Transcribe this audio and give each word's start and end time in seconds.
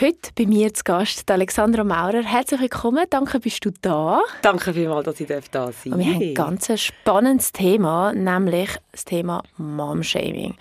Heute 0.00 0.30
bei 0.34 0.46
mir 0.46 0.72
zu 0.72 0.82
Gast 0.82 1.30
Alexandra 1.30 1.84
Maurer. 1.84 2.22
Herzlich 2.22 2.58
willkommen, 2.58 3.04
danke, 3.10 3.38
bist 3.38 3.62
du 3.66 3.70
da. 3.82 4.22
Danke 4.40 4.72
vielmals, 4.72 5.04
dass 5.04 5.20
ich 5.20 5.26
da 5.26 5.34
sein 5.34 5.50
darf. 5.50 5.84
Und 5.84 5.98
wir 5.98 6.06
haben 6.06 6.22
ein 6.22 6.34
ganz 6.34 6.80
spannendes 6.80 7.52
Thema, 7.52 8.14
nämlich 8.14 8.70
das 8.92 9.04
Thema 9.04 9.42
Mom-Shaming. 9.58 10.54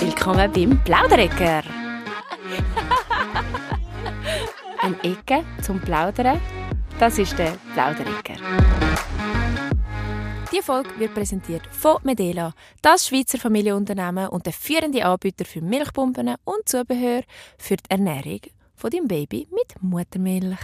Willkommen 0.00 0.52
beim 0.54 0.84
Plauderecker. 0.84 1.62
Eine 4.80 4.96
Ecke 5.02 5.44
zum 5.60 5.78
Plaudern, 5.82 6.40
das 6.98 7.18
ist 7.18 7.38
der 7.38 7.52
Plauderecker. 7.74 8.36
Die 10.56 10.62
Folge 10.62 10.98
wird 10.98 11.12
präsentiert 11.12 11.66
von 11.70 11.98
Medela, 12.02 12.54
das 12.80 13.08
Schweizer 13.08 13.36
Familienunternehmen 13.36 14.28
und 14.28 14.46
der 14.46 14.54
führende 14.54 15.04
Anbieter 15.04 15.44
für 15.44 15.60
Milchpumpen 15.60 16.34
und 16.44 16.66
Zubehör 16.66 17.24
für 17.58 17.76
die 17.76 17.90
Ernährung 17.90 18.40
von 18.74 18.90
deinem 18.90 19.06
Baby 19.06 19.46
mit 19.50 19.82
Muttermilch. 19.82 20.58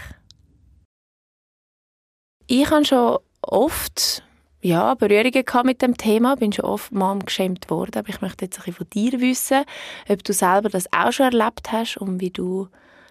Ich 2.47 2.71
habe 2.71 2.87
schon 2.87 3.19
oft 3.43 4.25
ja, 4.63 4.95
Berührungen 4.95 5.45
mit 5.65 5.83
dem 5.83 5.99
Thema, 5.99 6.37
bin 6.37 6.53
schon 6.53 6.65
oft 6.65 6.91
Mom 6.93 7.23
geschämt 7.23 7.69
worden, 7.69 7.99
aber 7.99 8.09
ich 8.09 8.23
möchte 8.23 8.47
jetzt 8.47 8.67
ein 8.67 8.73
von 8.73 8.89
dir 8.89 9.21
wissen, 9.21 9.65
ob 10.09 10.25
du 10.25 10.33
selber 10.33 10.71
das 10.71 10.91
auch 10.91 11.13
schon 11.13 11.27
erlebt 11.27 11.71
hast 11.71 11.99
und 11.99 12.19
wie 12.19 12.31
du 12.31 12.69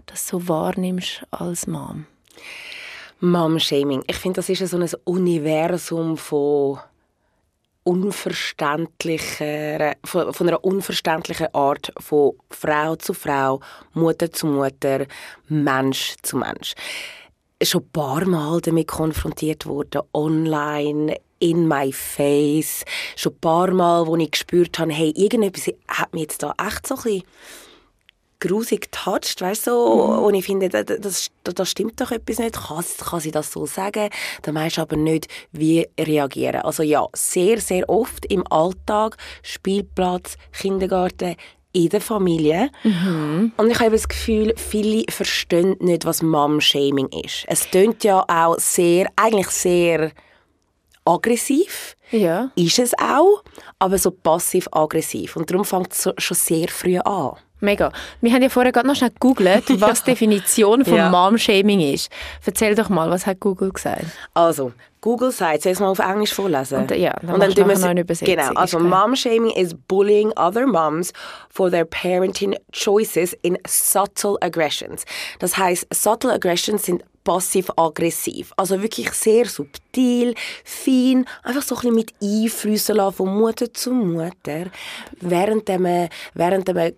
das 0.08 0.28
so 0.28 0.48
wahrnimmst 0.48 1.28
als 1.30 1.68
Mom. 1.68 2.08
Mom-Shaming. 3.22 4.04
Ich 4.08 4.18
finde, 4.18 4.38
das 4.38 4.50
ist 4.50 4.68
so 4.68 4.78
ein 4.78 4.90
Universum 5.06 6.18
von 6.18 6.80
unverständlicher, 7.84 9.96
von, 10.04 10.34
einer 10.40 10.64
unverständlichen 10.64 11.54
Art 11.54 11.92
von 12.00 12.34
Frau 12.50 12.96
zu 12.96 13.14
Frau, 13.14 13.60
Mutter 13.94 14.32
zu 14.32 14.48
Mutter, 14.48 15.06
Mensch 15.48 16.16
zu 16.22 16.38
Mensch. 16.38 16.74
Schon 17.64 17.82
ein 17.82 17.92
paar 17.92 18.26
Mal 18.26 18.62
damit 18.62 18.88
konfrontiert 18.88 19.66
worden, 19.66 20.02
online, 20.14 21.18
in 21.40 21.68
my 21.68 21.92
face. 21.92 22.86
Schon 23.16 23.34
ein 23.34 23.40
paar 23.40 23.72
Mal, 23.72 24.08
wo 24.08 24.16
ich 24.16 24.32
gespürt 24.32 24.80
habe, 24.80 24.94
hey, 24.94 25.12
irgendetwas 25.16 25.74
hat 25.88 26.14
mich 26.14 26.24
jetzt 26.24 26.44
da 26.44 26.54
echt 26.66 26.88
so 26.88 26.96
ein 26.96 27.04
bisschen 27.04 27.24
grusig 28.42 28.92
touched, 28.92 29.40
weißt 29.42 29.68
du, 29.68 29.72
so, 29.72 30.08
mhm. 30.08 30.24
und 30.24 30.34
ich 30.34 30.46
finde, 30.46 30.68
das, 30.68 31.30
das, 31.44 31.70
stimmt 31.70 32.02
doch 32.02 32.12
etwas 32.12 32.40
nicht, 32.40 32.56
kann, 32.68 32.84
kann 33.00 33.20
sie 33.22 33.32
das 33.32 33.52
so 33.52 33.66
sagen, 33.66 34.10
dann 34.42 34.56
weißt 34.56 34.78
du 34.78 34.82
aber 34.82 34.98
nicht, 34.98 35.28
wie 35.54 35.88
reagieren. 35.98 36.62
Also 36.62 36.84
ja, 36.84 37.08
sehr, 37.14 37.62
sehr 37.62 37.88
oft 37.88 38.26
im 38.26 38.44
Alltag, 38.52 39.16
Spielplatz, 39.44 40.36
Kindergarten, 40.52 41.36
in 41.74 41.88
der 41.88 42.02
Familie. 42.02 42.70
Mhm. 42.84 43.54
Und 43.56 43.72
ich 43.72 43.80
habe 43.80 43.92
das 43.92 44.10
Gefühl, 44.10 44.54
viele 44.58 45.06
verstehen 45.10 45.78
nicht, 45.80 46.04
was 46.04 46.22
Mom-Shaming 46.22 47.08
ist. 47.24 47.46
Es 47.48 47.70
klingt 47.70 48.04
ja 48.04 48.26
auch 48.28 48.60
sehr, 48.60 49.08
eigentlich 49.16 49.48
sehr 49.48 50.12
aggressiv. 51.06 51.96
Ja. 52.12 52.52
Ist 52.56 52.80
es 52.80 52.94
auch, 53.00 53.44
aber 53.80 53.98
so 53.98 54.12
passiv-aggressiv. 54.12 55.38
Und 55.38 55.50
darum 55.50 55.64
fängt 55.64 55.94
es 55.94 56.10
schon 56.18 56.36
sehr 56.36 56.68
früh 56.68 56.98
an. 56.98 57.38
Mega. 57.62 57.92
Wir 58.22 58.34
haben 58.34 58.42
ja 58.42 58.50
vorher 58.50 58.72
gerade 58.72 58.88
noch 58.88 58.96
schnell 58.96 59.12
gegoogelt, 59.12 59.64
was 59.80 60.00
ja. 60.00 60.06
die 60.06 60.12
Definition 60.12 60.84
von 60.84 60.96
ja. 60.96 61.10
Mom-Shaming 61.10 61.80
ist. 61.80 62.12
Erzähl 62.46 62.76
doch 62.76 62.90
mal, 62.90 63.10
was 63.10 63.26
hat 63.26 63.40
Google 63.40 63.72
gesagt? 63.72 64.06
Also, 64.34 64.74
Google 65.00 65.32
sagt, 65.32 65.64
soll 65.64 65.72
ich 65.72 65.78
es 65.78 65.80
mal 65.80 65.90
auf 65.90 66.00
Englisch 66.00 66.34
vorlesen? 66.34 66.80
Und, 66.80 66.92
ja, 66.92 67.14
dann, 67.22 67.36
und 67.36 67.40
dann 67.40 67.54
tun 67.54 67.68
wir 67.68 67.78
noch 67.78 67.88
eine 67.88 68.02
Übersetzung. 68.02 68.36
Genau, 68.36 68.52
also 68.54 68.80
Mom-Shaming 68.80 69.52
is 69.52 69.74
bullying 69.88 70.32
other 70.38 70.68
moms 70.68 71.14
for 71.50 71.72
their 71.72 71.86
parenting 71.86 72.56
choices 72.72 73.34
in 73.42 73.58
subtle 73.68 74.38
aggressions. 74.42 75.06
Das 75.40 75.58
heißt, 75.58 75.88
subtle 75.94 76.34
aggressions 76.34 76.84
sind 76.84 77.04
passiv-aggressiv. 77.24 78.54
Also 78.58 78.82
wirklich 78.82 79.12
sehr 79.12 79.46
subtil, 79.46 80.34
fein, 80.64 81.26
einfach 81.44 81.62
so 81.62 81.76
ein 81.76 81.94
bisschen 81.94 81.96
mit 81.96 82.14
Einflüssen 82.22 83.12
von 83.12 83.38
Mutter 83.38 83.74
zu 83.74 83.92
Mutter, 83.92 84.66
während 85.20 85.68
man, 85.80 86.10
während 86.34 86.74
man 86.74 86.94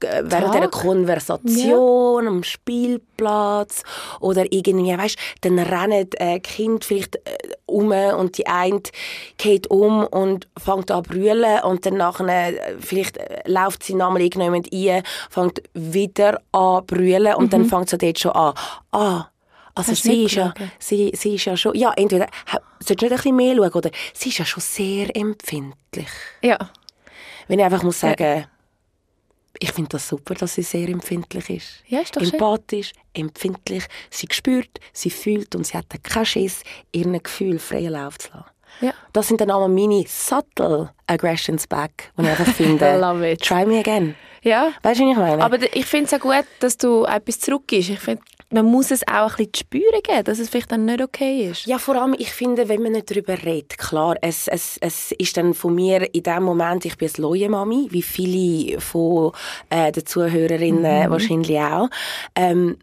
äh, 0.00 0.22
während 0.24 0.54
einer 0.54 0.68
Konversation 0.68 2.24
ja. 2.24 2.30
am 2.30 2.42
Spielplatz 2.42 3.82
oder 4.20 4.44
irgendwie, 4.52 4.96
weißt, 4.96 5.16
dann 5.40 5.58
rennen 5.58 6.08
äh, 6.16 6.38
Kind 6.40 6.84
vielleicht 6.84 7.16
äh, 7.16 7.20
um 7.64 7.90
und 7.90 8.36
die 8.36 8.46
eine 8.46 8.82
geht 9.38 9.70
um 9.70 10.06
und 10.06 10.48
fängt 10.62 10.90
an 10.90 11.02
zu 11.02 11.10
brüllen 11.10 11.60
und 11.62 11.86
dann 11.86 11.94
nachher, 11.94 12.28
äh, 12.28 12.76
vielleicht 12.78 13.16
äh, 13.16 13.42
läuft 13.46 13.84
sie 13.84 13.94
nochmal 13.94 14.20
irgendjemand 14.20 14.70
ein, 14.72 15.02
fängt 15.30 15.62
wieder 15.72 16.42
an 16.52 16.80
zu 16.80 16.86
brüllen 16.86 17.34
und 17.34 17.46
mhm. 17.46 17.50
dann 17.50 17.64
fängt 17.64 17.88
sie 17.88 17.98
dort 17.98 18.18
schon 18.18 18.32
an. 18.32 18.54
Ah, 18.92 19.26
also 19.74 19.94
sie 19.94 20.24
ist, 20.24 20.34
ja, 20.34 20.54
sie, 20.78 21.12
sie 21.14 21.34
ist 21.34 21.44
ja 21.44 21.56
schon, 21.56 21.74
ja, 21.74 21.92
entweder, 21.96 22.28
solltest 22.80 23.02
du 23.02 23.04
nicht 23.06 23.12
ein 23.12 23.16
bisschen 23.16 23.36
mehr 23.36 23.56
schauen, 23.56 23.72
oder 23.72 23.90
sie 24.14 24.28
ist 24.28 24.38
ja 24.38 24.44
schon 24.44 24.62
sehr 24.62 25.14
empfindlich. 25.14 26.08
Ja. 26.42 26.58
Wenn 27.48 27.58
ich 27.58 27.64
einfach 27.64 27.82
muss 27.82 28.00
sagen, 28.00 28.22
ja 28.22 28.44
ich 29.60 29.72
finde 29.72 29.90
das 29.90 30.08
super, 30.08 30.34
dass 30.34 30.54
sie 30.54 30.62
sehr 30.62 30.88
empfindlich 30.88 31.50
ist. 31.50 31.82
Ja, 31.86 32.00
ist 32.00 32.16
doch 32.16 32.22
Empathisch, 32.22 32.88
schön. 33.14 33.26
empfindlich. 33.26 33.84
Sie 34.10 34.26
spürt, 34.30 34.78
sie 34.92 35.10
fühlt 35.10 35.54
und 35.54 35.66
sie 35.66 35.76
hat 35.76 35.86
keinen 36.02 36.26
Schiss, 36.26 36.62
ihren 36.92 37.22
Gefühl 37.22 37.58
freien 37.58 37.92
Lauf 37.92 38.18
zu 38.18 38.30
lassen. 38.32 38.44
Ja. 38.80 38.92
Das 39.12 39.28
sind 39.28 39.40
dann 39.40 39.50
auch 39.50 39.66
meine 39.68 40.04
subtle 40.06 40.90
aggressions 41.06 41.66
back, 41.66 42.12
die 42.18 42.22
ich 42.22 42.28
einfach 42.28 42.52
finde, 42.54 42.96
Love 43.00 43.30
it. 43.32 43.40
try 43.42 43.64
me 43.64 43.78
again. 43.78 44.14
Ja. 44.42 44.70
Weißt 44.82 45.00
du, 45.00 45.04
was 45.04 45.12
ich 45.12 45.16
meine? 45.16 45.42
Aber 45.42 45.58
ich 45.74 45.86
finde 45.86 46.06
es 46.06 46.14
auch 46.14 46.20
gut, 46.20 46.44
dass 46.60 46.76
du 46.76 47.04
etwas 47.04 47.40
zurückgibst. 47.40 47.90
Ich 47.90 47.98
finde, 48.00 48.22
man 48.50 48.64
muss 48.64 48.90
es 48.90 49.06
auch 49.08 49.32
ein 49.32 49.36
bisschen 49.36 49.52
zu 49.54 49.60
spüren 49.60 50.02
geben, 50.02 50.24
dass 50.24 50.38
es 50.38 50.48
vielleicht 50.48 50.70
dann 50.70 50.84
nicht 50.84 51.02
okay 51.02 51.50
ist. 51.50 51.66
Ja, 51.66 51.78
vor 51.78 51.96
allem, 51.96 52.14
ich 52.18 52.32
finde, 52.32 52.68
wenn 52.68 52.82
man 52.82 52.92
nicht 52.92 53.10
darüber 53.10 53.42
redet, 53.42 53.76
klar, 53.78 54.16
es, 54.22 54.46
es, 54.48 54.78
es 54.80 55.12
ist 55.12 55.36
dann 55.36 55.54
von 55.54 55.74
mir 55.74 56.14
in 56.14 56.22
dem 56.22 56.42
Moment, 56.44 56.84
ich 56.84 56.96
bin 56.96 57.08
eine 57.08 57.26
neue 57.26 57.48
Mami, 57.48 57.88
wie 57.90 58.02
viele 58.02 58.80
von 58.80 59.32
äh, 59.70 59.90
den 59.90 60.06
Zuhörerinnen 60.06 61.06
mhm. 61.06 61.10
wahrscheinlich 61.10 61.58
auch. 61.58 61.88
Ähm, 62.34 62.76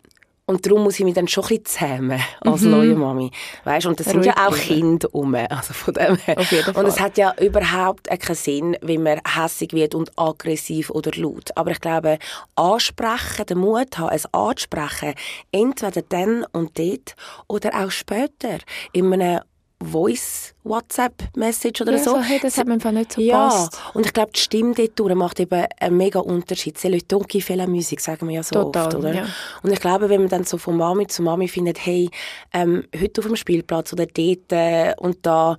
und 0.45 0.65
darum 0.65 0.83
muss 0.83 0.99
ich 0.99 1.05
mich 1.05 1.13
dann 1.13 1.27
schon 1.27 1.45
ein 1.45 1.47
bisschen 1.47 1.65
zähmen 1.65 2.21
als 2.41 2.61
mhm. 2.61 2.71
neue 2.71 2.95
Mami. 2.95 3.31
Weißt? 3.63 3.85
Und 3.85 3.99
das 3.99 4.07
sind 4.07 4.25
ja 4.25 4.47
auch 4.47 4.55
Kinder 4.55 5.07
um. 5.13 5.33
Also 5.35 5.73
von 5.73 5.93
dem 5.93 6.17
her. 6.17 6.37
Und 6.75 6.85
es 6.85 6.99
hat 6.99 7.17
ja 7.17 7.33
überhaupt 7.39 8.09
keinen 8.09 8.35
Sinn, 8.35 8.77
wenn 8.81 9.03
man 9.03 9.21
hässig 9.25 9.71
wird 9.71 9.95
und 9.95 10.11
aggressiv 10.17 10.89
oder 10.89 11.11
laut. 11.15 11.55
Aber 11.55 11.71
ich 11.71 11.79
glaube, 11.79 12.19
ansprechen, 12.55 13.45
den 13.49 13.59
Mut 13.59 13.97
haben, 13.97 14.13
es 14.13 14.25
anzusprechen, 14.33 15.13
entweder 15.51 16.01
dann 16.01 16.45
und 16.51 16.77
dort 16.77 17.15
oder 17.47 17.81
auch 17.81 17.91
später 17.91 18.57
in 18.91 19.13
einem 19.13 19.41
Voice 19.83 20.53
WhatsApp 20.63 21.13
Message 21.35 21.81
oder 21.81 21.93
ja, 21.93 21.97
so. 21.99 22.11
so 22.11 22.21
hey, 22.21 22.39
das 22.41 22.57
hat 22.57 22.67
mir 22.67 22.73
einfach 22.73 22.91
nicht 22.91 23.13
so 23.13 23.21
ja. 23.21 23.49
passt. 23.49 23.79
und 23.93 24.05
ich 24.05 24.13
glaube 24.13 24.31
die 24.35 24.39
Stimme 24.39 24.73
dort 24.73 25.15
macht 25.15 25.39
eben 25.39 25.65
einen 25.79 25.97
mega 25.97 26.19
Unterschied. 26.19 26.77
C'est 26.77 26.89
le 26.89 27.01
ton 27.01 27.23
qui 27.23 27.41
fait 27.41 27.55
la 27.55 27.67
musique, 27.67 28.01
sagen 28.01 28.27
wir 28.27 28.35
ja 28.35 28.43
so 28.43 28.55
Total, 28.55 28.87
oft, 28.87 28.95
oder? 28.95 29.13
Ja. 29.13 29.25
Und 29.61 29.71
ich 29.71 29.79
glaube, 29.79 30.09
wenn 30.09 30.21
man 30.21 30.29
dann 30.29 30.43
so 30.43 30.57
von 30.57 30.77
Mami 30.77 31.07
zu 31.07 31.21
Mami 31.21 31.47
findet, 31.47 31.85
hey, 31.85 32.09
ähm, 32.53 32.85
heute 32.99 33.21
auf 33.21 33.27
dem 33.27 33.35
Spielplatz 33.35 33.93
oder 33.93 34.05
dort 34.05 34.51
äh, 34.51 34.93
und 34.97 35.17
da, 35.25 35.57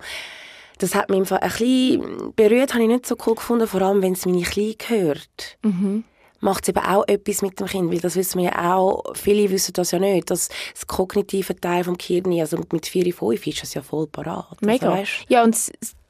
das 0.79 0.95
hat 0.95 1.09
mich 1.09 1.19
einfach 1.19 1.41
ein 1.41 1.49
bisschen 1.49 2.33
berührt, 2.35 2.73
habe 2.73 2.83
ich 2.83 2.89
nicht 2.89 3.05
so 3.05 3.15
cool 3.25 3.35
gefunden, 3.35 3.67
vor 3.67 3.81
allem 3.81 4.01
wenn 4.01 4.13
es 4.13 4.25
meine 4.25 4.41
Kleine 4.41 4.75
hört. 4.87 5.57
Mhm 5.63 6.03
macht 6.45 6.63
es 6.63 6.69
eben 6.69 6.79
auch 6.79 7.03
etwas 7.07 7.41
mit 7.41 7.59
dem 7.59 7.67
Kind, 7.67 7.91
weil 7.91 7.99
das 7.99 8.15
wissen 8.15 8.39
wir 8.41 8.51
ja 8.51 8.75
auch, 8.75 9.03
viele 9.15 9.49
wissen 9.49 9.73
das 9.73 9.91
ja 9.91 9.99
nicht, 9.99 10.31
dass 10.31 10.49
das 10.73 10.87
kognitive 10.87 11.55
Teil 11.59 11.83
vom 11.83 11.97
Gehirn, 11.97 12.39
also 12.39 12.57
mit 12.71 12.85
4, 12.85 13.13
5 13.13 13.47
ist 13.47 13.63
das 13.63 13.73
ja 13.73 13.81
voll 13.81 14.07
parat. 14.07 14.45
Also 14.51 14.65
Mega. 14.65 14.93
Also, 14.93 15.11
ja, 15.27 15.43
und 15.43 15.55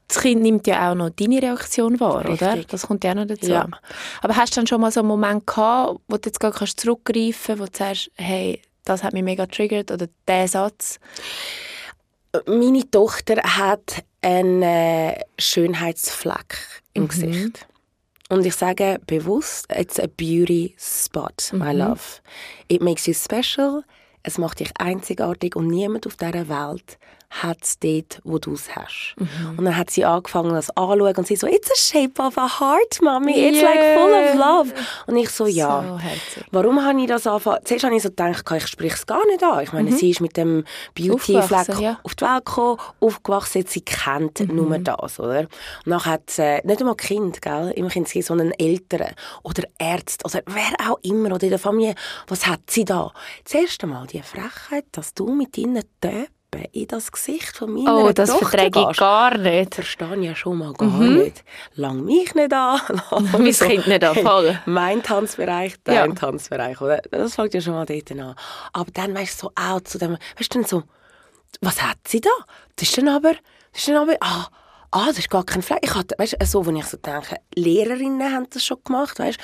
das 0.08 0.22
Kind 0.22 0.44
nimmt 0.44 0.68
ja 0.68 0.92
auch 0.92 0.96
noch 0.96 1.10
deine 1.10 1.42
Reaktion 1.42 2.00
wahr, 2.00 2.26
Richtig. 2.26 2.42
oder? 2.42 2.64
Das 2.66 2.86
kommt 2.86 3.04
ja 3.04 3.12
auch 3.12 3.16
noch 3.16 3.26
dazu. 3.26 3.50
Ja. 3.50 3.68
Aber 4.22 4.36
hast 4.36 4.56
du 4.56 4.60
dann 4.60 4.68
schon 4.68 4.82
mal 4.82 4.92
so 4.92 5.00
einen 5.00 5.10
Moment 5.10 5.48
gehabt, 5.48 6.00
wo 6.08 6.18
du 6.18 6.22
jetzt 6.30 6.40
gar 6.40 6.52
kannst 6.52 6.80
zurückgreifen 6.80 7.58
kannst, 7.58 7.62
wo 7.62 7.66
du 7.66 7.78
sagst, 7.78 8.12
hey, 8.16 8.62
das 8.84 9.04
hat 9.04 9.14
mich 9.14 9.24
mega 9.24 9.48
triggert 9.48 9.90
oder 9.90 10.08
der 10.28 10.48
Satz? 10.48 11.00
Meine 12.46 12.90
Tochter 12.92 13.38
hat 13.38 14.04
einen 14.22 15.16
Schönheitsfleck 15.40 16.84
im 16.94 17.04
mhm. 17.04 17.08
Gesicht. 17.08 17.68
Und 18.30 18.46
ich 18.46 18.56
sage 18.56 19.00
bewusst, 19.06 19.68
it's 19.72 20.00
a 20.00 20.08
beauty 20.08 20.74
spot, 20.78 21.52
my 21.54 21.74
mhm. 21.74 21.80
love. 21.80 22.22
It 22.68 22.82
makes 22.82 23.06
you 23.06 23.14
special, 23.14 23.84
es 24.24 24.38
macht 24.38 24.60
dich 24.60 24.72
einzigartig 24.80 25.56
und 25.56 25.68
niemand 25.68 26.08
auf 26.08 26.16
dieser 26.16 26.50
Welt 26.50 26.98
hat 27.44 27.58
es 27.62 27.80
dort, 27.80 28.20
wo 28.24 28.40
du 28.40 28.54
es 28.54 28.76
hast. 28.76 29.16
Mhm. 29.18 29.58
Und 29.58 29.66
dann 29.66 29.78
hat 29.78 29.90
sie 29.90 30.06
angefangen, 30.06 30.54
das 30.54 30.70
anzuschauen 30.70 31.16
und 31.16 31.28
sie 31.28 31.36
so, 31.36 31.48
it's 31.48 31.70
a 31.70 31.76
shape 31.76 32.22
of 32.22 32.38
a 32.38 32.60
heart, 32.60 33.02
Mommy. 33.02 33.34
It's 33.34 33.62
yeah. 33.62 33.70
like 33.70 34.00
full 34.00 34.14
of 34.14 34.46
auf. 34.46 34.68
Und 35.08 35.18
ich 35.18 35.30
so, 35.30 35.46
ja. 35.46 36.00
So. 36.34 36.42
Warum 36.52 36.84
habe 36.84 37.00
ich 37.02 37.08
das 37.08 37.28
angefangen? 37.28 37.60
Zuerst 37.66 37.84
habe 37.84 37.96
ich 37.96 38.04
so 38.04 38.10
gedacht, 38.10 38.46
ich 38.56 38.68
spreche 38.68 38.96
es 38.96 39.06
gar 39.06 39.26
nicht 39.28 39.44
an. 39.44 39.64
Ich 39.64 39.74
meine, 39.74 39.92
sie 39.92 40.12
ist 40.12 40.22
mit 40.22 40.38
dem 40.38 40.64
Beauty-Fleck 40.94 41.80
ja. 41.80 42.00
auf 42.04 42.16
die 42.16 42.26
Welt 42.26 42.46
gekommen, 42.46 42.80
aufgewachsen, 43.00 43.66
sie 43.68 43.82
kennt 43.82 44.40
nur 44.52 44.78
das, 44.80 45.20
oder? 45.20 45.42
Und 45.42 45.50
dann 45.86 46.06
hat 46.06 46.30
sie 46.30 46.42
äh, 46.42 46.62
nicht 46.66 46.80
einmal 46.80 46.96
Kind, 46.96 47.42
gell? 47.42 47.72
Immerhin 47.76 48.06
sie, 48.06 48.22
sondern 48.22 48.52
Eltern 48.52 49.14
oder 49.44 49.64
Ärzte 49.80 50.26
oder 50.26 50.42
wer 50.48 50.90
auch 50.90 51.00
immer 51.02 51.34
oder 51.34 51.44
in 51.44 51.50
der 51.50 51.60
Familie. 51.60 51.96
Was 52.28 52.48
hat 52.48 52.62
sie 52.70 52.86
da? 52.86 53.12
Das 53.44 53.54
erste 53.54 53.88
Mal 53.88 54.08
die 54.08 54.22
Frechheit, 54.22 54.86
dass 54.92 55.14
du 55.14 55.34
mit 55.34 55.58
deinen 55.58 55.84
Töpen 56.64 56.70
in 56.74 56.88
das 56.88 57.12
Gesicht 57.12 57.56
von 57.58 57.74
meiner 57.74 57.96
Oh, 58.06 58.12
das 58.12 58.30
Tochter 58.30 58.48
verträge 58.48 58.80
ich 58.82 58.88
gehst. 58.88 59.00
gar 59.00 59.38
nicht. 59.38 59.76
Verstehe 59.76 60.16
ich 60.20 60.26
ja 60.26 60.36
schon 60.36 60.58
mal 60.58 60.74
gar 60.74 60.88
nicht. 60.90 61.44
Lang 61.76 62.04
mich 62.04 62.34
nicht 62.36 62.54
an. 62.54 62.80
Mein 63.32 63.52
Kind 63.54 63.88
nicht 63.88 64.04
an, 64.04 64.16
voll. 64.16 64.60
Mein 64.66 65.04
Tanzbereich, 65.04 65.76
dein 65.84 65.96
Ja. 65.96 66.16
Tanzbereich. 66.16 66.80
Oder? 66.82 67.02
Das 67.12 67.36
fängt 67.36 67.54
ja 67.54 67.62
schon 67.62 67.74
mal 67.74 67.86
dort 67.86 68.12
an. 68.12 68.36
Aber 68.74 68.92
dann 68.94 69.14
weißt 69.16 69.42
du 69.44 69.48
so 69.48 69.52
auch 69.56 69.82
zu 69.82 69.98
dem, 69.98 70.18
weißt 70.38 70.54
du 70.54 70.60
dann 70.60 70.68
so, 70.68 70.84
was 71.62 71.82
hat 71.82 71.98
sie 72.08 72.22
da? 72.22 72.30
Das 72.76 72.90
ist 72.90 72.98
dann 72.98 73.08
aber, 73.08 73.32
das 73.72 73.82
ist 73.82 73.88
dann 73.88 73.98
aber, 73.98 74.16
ah, 74.22 74.48
ah, 74.96 75.08
das 75.08 75.20
ist 75.20 75.30
gar 75.30 75.44
kein 75.44 75.62
Fleck. 75.62 75.80
Ich 75.84 75.94
hatte, 75.94 76.16
weißt 76.18 76.38
so, 76.46 76.66
wenn 76.66 76.78
ich 76.78 76.86
so 76.86 76.98
denke, 76.98 77.36
Lehrerinnen 77.56 78.32
haben 78.34 78.48
das 78.50 78.64
schon 78.64 78.78
gemacht, 78.84 79.20
weißt 79.20 79.38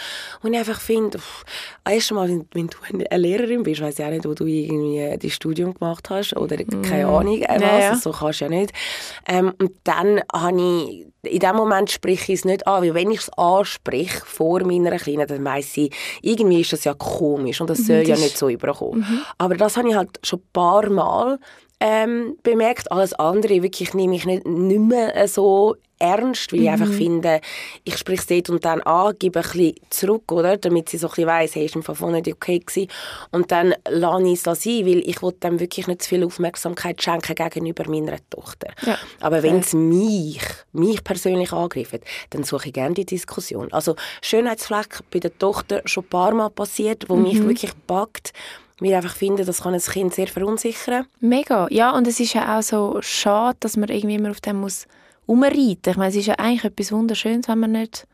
und 0.44 0.54
ich 0.54 0.60
einfach 0.60 0.80
finde, 0.80 1.20
pff, 1.20 1.44
erstmal, 1.88 2.30
wenn, 2.30 2.48
wenn 2.54 2.68
du 2.68 2.78
eine 2.90 3.06
Lehrerin 3.18 3.64
bist, 3.64 3.82
weiss 3.82 4.00
ich 4.00 4.06
auch 4.06 4.10
nicht, 4.10 4.26
wo 4.26 4.34
du 4.34 4.46
irgendwie 4.46 5.18
das 5.22 5.32
Studium 5.34 5.74
gemacht 5.74 6.10
hast 6.10 6.36
oder 6.38 6.56
keine 6.58 7.08
Ahnung, 7.08 7.42
äh, 7.42 7.48
was, 7.50 7.60
Mm. 7.60 7.64
Ja, 7.64 7.80
ja. 7.80 7.96
so 7.96 8.12
kannst 8.12 8.40
du 8.42 8.46
ja 8.46 8.50
nicht. 8.50 8.72
Ähm, 9.28 9.54
und 9.60 9.72
dann 9.84 10.22
habe 10.34 10.62
ich, 10.62 11.08
in 11.24 11.40
dem 11.40 11.56
Moment 11.56 11.92
spreche 11.92 12.32
ich 12.34 12.40
es 12.40 12.46
nicht 12.46 12.66
an, 12.66 12.82
weil 12.84 12.94
wenn 12.94 13.12
ich 13.12 13.20
es 13.20 13.30
anspreche 13.38 14.22
vor 14.26 14.64
meiner 14.66 14.98
Kleinen, 14.98 15.28
dann 15.28 15.44
weiss 15.46 15.74
sie, 15.74 15.92
irgendwie 16.22 16.62
ist 16.62 16.74
das 16.74 16.84
ja 16.86 16.94
komisch 16.96 17.62
und 17.62 17.70
das 17.70 17.86
soll 17.86 17.98
ja 17.98 18.02
Mhm, 18.04 18.08
das- 18.08 18.18
Mhm. 18.20 18.24
nicht 18.26 18.38
so 18.38 18.50
überkommen. 18.50 19.22
Aber 19.38 19.56
das 19.56 19.78
habe 19.78 19.90
ich 19.90 19.96
halt 19.96 20.20
schon 20.24 20.40
ein 20.40 20.48
paar 20.54 20.90
Mal 20.90 21.40
ähm, 21.82 22.38
bemerkt. 22.44 22.92
Alles 22.92 23.14
andere 23.14 23.62
wirklich 23.64 23.94
nehme 23.94 24.16
ich 24.16 24.26
nicht, 24.26 24.46
nicht 24.48 24.80
mehr 24.80 25.16
äh, 25.18 25.28
so 25.28 25.76
ernst, 26.00 26.52
weil 26.52 26.62
ich 26.62 26.66
Mhm. 26.66 26.72
einfach 26.72 26.92
finde, 26.94 27.42
ich 27.84 27.96
spreche 27.96 28.22
es 28.22 28.26
dort 28.26 28.50
und 28.50 28.66
dann 28.66 28.82
an, 28.82 29.14
gebe 29.20 29.38
ein 29.40 29.44
bisschen 29.44 29.76
zurück, 29.92 30.32
oder? 30.32 30.58
damit 30.58 30.90
sie 30.90 30.98
so 30.98 31.06
ein 31.08 31.10
bisschen 31.12 31.28
weiss, 31.28 31.54
hey, 31.56 31.66
ist 31.66 31.76
im 31.76 31.84
Fall 31.84 31.94
voll 31.94 32.12
nicht 32.14 32.28
okay 32.28 32.58
gewesen. 32.58 32.88
Und 33.32 33.52
dann 33.52 33.76
lasse 33.88 34.24
ich 34.26 34.34
es 34.34 34.44
da 34.44 34.56
sein, 34.56 34.86
weil 34.88 35.08
ich 35.08 35.22
will 35.22 35.32
dem 35.34 35.60
wirklich 35.60 35.86
nicht 35.86 36.02
zu 36.02 36.10
viel 36.10 36.24
Aufmerksamkeit 36.24 37.02
schenken 37.04 37.36
gegenüber 37.36 37.88
meiner 37.88 38.18
Tochter. 38.32 38.70
Ja. 38.84 38.98
Aber 39.20 39.44
wenn 39.44 39.60
es 39.60 39.74
mich, 39.74 40.42
mich 40.74 41.04
persönlich 41.04 41.52
angreift, 41.54 42.00
dann 42.32 42.44
suche 42.44 42.68
ich 42.70 42.74
gerne 42.74 42.96
die 42.96 43.06
Diskussion. 43.06 43.72
Also 43.72 43.96
Schönheitsfleck 44.24 45.02
bei 45.12 45.20
der 45.20 45.38
Tochter 45.38 45.82
schon 45.86 46.04
ein 46.06 46.10
paar 46.10 46.34
Mal 46.34 46.50
passiert, 46.50 47.10
wo 47.10 47.16
Mhm. 47.16 47.24
mich 47.24 47.44
wirklich 47.44 47.72
packt, 47.86 48.34
ich 48.90 48.96
einfach 48.96 49.16
finde, 49.16 49.46
das 49.46 49.62
kann 49.62 49.74
ein 49.74 49.82
Kind 49.82 50.14
sehr 50.14 50.28
verunsichern. 50.28 51.06
Mega. 51.20 51.68
Ja, 51.70 51.92
und 51.92 52.08
es 52.08 52.20
ist 52.20 52.34
ja 52.34 52.58
auch 52.58 52.64
so 52.64 52.98
schade, 53.02 53.58
dass 53.60 53.78
man 53.78 53.90
irgendwie 53.90 54.16
immer 54.16 54.32
auf 54.32 54.42
dem 54.42 54.58
muss 54.62 54.88
umreiten. 55.26 55.92
Ich 55.92 55.98
meine, 55.98 56.10
es 56.10 56.16
ist 56.16 56.26
ja 56.28 56.36
eigentlich 56.36 56.64
etwas 56.66 56.92
Wunderschönes, 56.92 57.48
wenn 57.48 57.60
man 57.60 57.72
nicht 57.74 58.08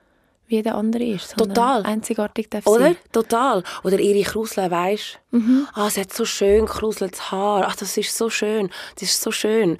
wie 0.47 0.61
der 0.61 0.75
andere 0.75 1.03
ist, 1.03 1.35
Total. 1.37 1.83
einzigartig 1.83 2.49
darf 2.49 2.65
Oder? 2.67 2.79
sein. 2.85 2.97
Total. 3.11 3.63
Oder 3.83 3.99
ihre 3.99 4.23
Krusel, 4.29 4.71
weisst 4.71 5.19
Mhm. 5.31 5.67
Ah, 5.73 5.89
sie 5.89 5.99
hat 6.01 6.13
so 6.13 6.23
schön 6.23 6.65
gekruseltes 6.65 7.31
Haar. 7.31 7.65
Ach, 7.67 7.75
das 7.75 7.97
ist 7.97 8.15
so 8.17 8.29
schön. 8.29 8.69
Das 8.95 9.03
ist 9.09 9.21
so 9.21 9.31
schön. 9.31 9.77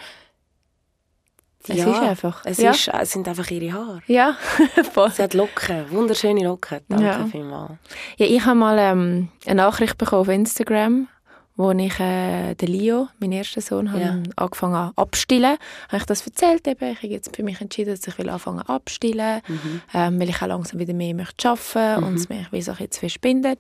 Es 1.70 1.78
ist 1.86 2.02
einfach. 2.02 2.42
Es, 2.46 2.58
Ja. 2.58 2.72
ist, 2.72 2.88
es 2.88 3.12
sind 3.12 3.28
einfach 3.28 3.50
ihre 3.52 3.74
Haare. 3.74 4.02
Ja, 4.08 4.36
voll. 4.94 5.12
Sie 5.12 5.22
hat 5.24 5.34
Locken, 5.34 5.90
wunderschöne 5.92 6.44
Locken. 6.44 6.80
Danke 6.90 7.06
Ja. 7.06 7.26
vielmals. 7.26 7.74
Ja, 8.18 8.26
ich 8.26 8.46
habe 8.46 8.56
mal 8.58 8.78
ähm, 8.80 9.30
eine 9.46 9.56
Nachricht 9.56 9.98
bekommen 9.98 10.22
auf 10.22 10.28
Instagram, 10.30 11.08
wo 11.56 11.72
ich 11.72 12.00
äh, 12.00 12.54
den 12.54 12.68
Leo, 12.70 13.08
meinen 13.20 13.32
ersten 13.34 13.62
Sohn, 13.62 13.92
habe 13.92 14.02
Ja. 14.02 14.20
angefangen 14.36 14.76
an 14.76 14.92
abstillen. 14.96 15.58
Habe 15.88 15.98
ich 15.98 16.06
das 16.06 16.26
erzählt 16.26 16.68
eben. 16.68 16.92
Ich 16.92 16.98
habe 16.98 17.08
jetzt 17.08 17.36
für 17.36 17.42
mich 17.44 17.60
entschieden, 17.62 17.96
dass 17.96 18.06
ich 18.06 18.18
will 18.20 18.30
anfangen 18.30 18.62
abstillen, 18.62 19.42
Mhm. 19.48 19.82
ähm, 19.94 20.20
weil 20.20 20.30
ich 20.30 20.42
auch 20.42 20.48
langsam 20.48 20.80
wieder 20.80 20.94
mehr 20.94 21.16
möchte 21.16 21.50
arbeiten 21.50 22.04
und 22.04 22.14
es 22.16 22.30
mich 22.30 22.52
wie 22.52 22.62
so 22.62 22.74
zu 22.74 23.00
verschwindet. 23.00 23.60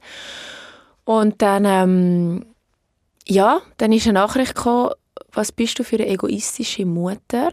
Und 1.05 1.41
dann, 1.41 1.65
ähm, 1.65 2.45
ja, 3.27 3.61
dann 3.77 3.91
ist 3.91 4.05
eine 4.05 4.13
Nachricht 4.13 4.55
gekommen, 4.55 4.91
was 5.33 5.51
bist 5.51 5.79
du 5.79 5.83
für 5.83 5.95
eine 5.95 6.07
egoistische 6.07 6.85
Mutter, 6.85 7.51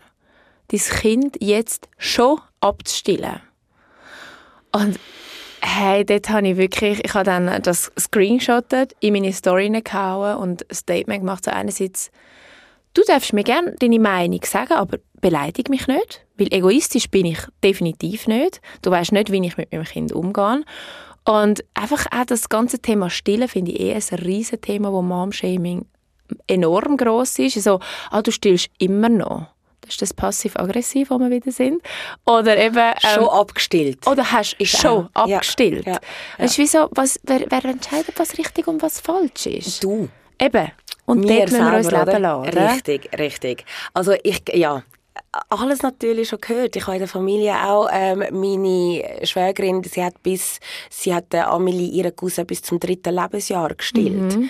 dein 0.68 0.80
Kind 0.80 1.36
jetzt 1.40 1.88
schon 1.98 2.40
abzustillen. 2.60 3.40
Und 4.72 4.98
hey, 5.60 6.04
dort 6.04 6.28
habe 6.28 6.48
ich 6.48 6.56
wirklich, 6.56 7.04
ich 7.04 7.14
habe 7.14 7.24
dann 7.24 7.62
das 7.62 7.90
screenshottet, 7.98 8.94
in 9.00 9.14
meine 9.14 9.32
Story 9.32 9.70
gehauen 9.70 10.36
und 10.36 10.68
ein 10.68 10.74
Statement 10.74 11.20
gemacht. 11.20 11.44
So 11.44 11.50
einerseits, 11.50 12.10
du 12.92 13.02
darfst 13.06 13.32
mir 13.32 13.44
gerne 13.44 13.74
deine 13.78 13.98
Meinung 13.98 14.40
sagen, 14.44 14.74
aber 14.74 14.98
beleidige 15.20 15.70
mich 15.70 15.86
nicht, 15.86 16.26
weil 16.36 16.52
egoistisch 16.52 17.08
bin 17.10 17.26
ich 17.26 17.38
definitiv 17.62 18.26
nicht. 18.26 18.60
Du 18.82 18.90
weißt 18.90 19.12
nicht, 19.12 19.32
wie 19.32 19.46
ich 19.46 19.56
mit 19.56 19.72
meinem 19.72 19.84
Kind 19.84 20.12
umgehe. 20.12 20.64
Und 21.24 21.64
einfach 21.72 22.06
auch 22.10 22.26
das 22.26 22.50
ganze 22.50 22.80
Thema 22.80 23.08
Stillen 23.08 23.48
finde 23.48 23.72
ich 23.72 23.80
eh 23.80 23.94
ein 23.94 24.18
riesen 24.18 24.60
Thema, 24.60 24.92
wo 24.92 25.00
Mom-Shaming 25.00 25.86
enorm 26.46 26.96
groß 26.96 27.38
ist. 27.38 27.56
Also, 27.56 27.80
ah, 28.10 28.20
du 28.20 28.30
stillst 28.30 28.68
immer 28.78 29.08
noch. 29.08 29.46
Das 29.84 29.94
ist 29.94 30.02
das 30.02 30.14
passiv-aggressiv, 30.14 31.10
wo 31.10 31.18
wir 31.18 31.30
wieder 31.30 31.50
sind. 31.52 31.82
Oder 32.26 32.56
eben... 32.56 32.76
ähm, 32.76 32.94
Schon 33.14 33.28
abgestillt. 33.28 34.06
oder 34.06 34.30
hast 34.32 34.56
du 34.58 34.64
schon 34.66 35.08
auch. 35.14 35.26
Ja, 35.26 35.36
abgestillt? 35.36 35.86
ja, 35.86 35.98
Es 36.38 36.52
ist 36.52 36.58
wie 36.58 36.66
so, 36.66 36.88
was, 36.92 37.20
wer, 37.24 37.40
wer 37.48 37.64
entscheidet, 37.66 38.14
was 38.18 38.36
richtig 38.38 38.66
und 38.66 38.82
was 38.82 39.00
falsch 39.00 39.46
ist? 39.46 39.82
Du. 39.84 40.08
Eben. 40.40 40.70
Und 41.06 41.28
Wir 41.28 41.40
dort 41.40 41.50
müssen 41.52 41.70
wir 41.70 41.76
uns 41.76 41.90
leben 41.90 42.22
lassen. 42.22 42.48
oder? 42.48 42.72
Richtig, 42.72 43.10
richtig. 43.18 43.64
Also 43.92 44.14
ich, 44.22 44.42
ja, 44.54 44.82
alles 45.50 45.82
natürlich 45.82 46.28
schon 46.30 46.40
gehört. 46.40 46.74
Ich 46.76 46.82
habe 46.86 46.94
in 46.96 47.00
der 47.00 47.08
Familie 47.08 47.54
auch 47.68 47.88
ähm, 47.92 48.24
meine 48.30 49.04
Schwägerin, 49.26 49.82
sie 49.84 50.02
hat 50.02 50.22
bis, 50.22 50.60
sie 50.90 51.14
hat 51.14 51.32
äh, 51.34 51.38
Amelie, 51.40 51.88
ihre 51.88 52.10
Cousin, 52.12 52.46
bis 52.46 52.62
zum 52.62 52.80
dritten 52.80 53.14
Lebensjahr 53.14 53.74
gestillt. 53.74 54.36
Ui, 54.36 54.48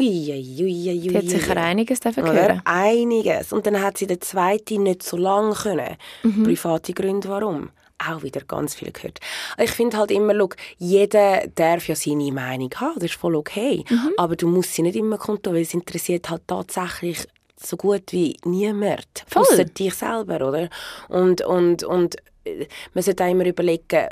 ui, 0.00 0.32
ui, 0.32 0.64
ui, 0.64 0.96
Mhm. 0.96 1.08
Die 1.08 1.16
hat 1.16 1.28
sicher 1.28 1.56
einiges 1.56 2.00
davon 2.00 2.24
oder? 2.24 2.32
hören. 2.34 2.62
Einiges. 2.64 3.52
Und 3.52 3.66
dann 3.66 3.80
hat 3.80 3.98
sie 3.98 4.06
den 4.06 4.20
zweiten 4.20 4.82
nicht 4.84 5.02
so 5.02 5.16
lange 5.16 5.54
können. 5.54 5.96
Mhm. 6.22 6.44
Private 6.44 6.92
Gründe, 6.92 7.28
warum? 7.28 7.70
Auch 7.98 8.22
wieder 8.22 8.40
ganz 8.40 8.74
viel 8.74 8.92
gehört. 8.92 9.20
Ich 9.58 9.70
finde 9.72 9.98
halt 9.98 10.10
immer, 10.10 10.34
schau, 10.34 10.48
jeder 10.78 11.46
darf 11.54 11.86
ja 11.86 11.94
seine 11.94 12.32
Meinung 12.32 12.70
haben, 12.76 12.94
das 12.94 13.04
ist 13.10 13.14
voll 13.14 13.36
okay. 13.36 13.84
Mhm. 13.90 14.12
Aber 14.16 14.36
du 14.36 14.48
musst 14.48 14.72
sie 14.74 14.82
nicht 14.82 14.96
immer 14.96 15.18
kundtun, 15.18 15.52
weil 15.54 15.62
es 15.62 15.74
interessiert 15.74 16.30
halt 16.30 16.42
tatsächlich 16.46 17.26
so 17.62 17.76
gut 17.76 18.04
wie 18.12 18.36
niemand. 18.44 19.06
Voll. 19.28 19.42
Ausser 19.42 19.64
dich 19.66 19.92
selber, 19.94 20.36
oder? 20.48 20.70
Und, 21.08 21.42
und, 21.42 21.84
und 21.84 22.16
äh, 22.44 22.66
man 22.94 23.02
sollte 23.04 23.22
auch 23.24 23.28
immer 23.30 23.44
überlegen, 23.44 24.08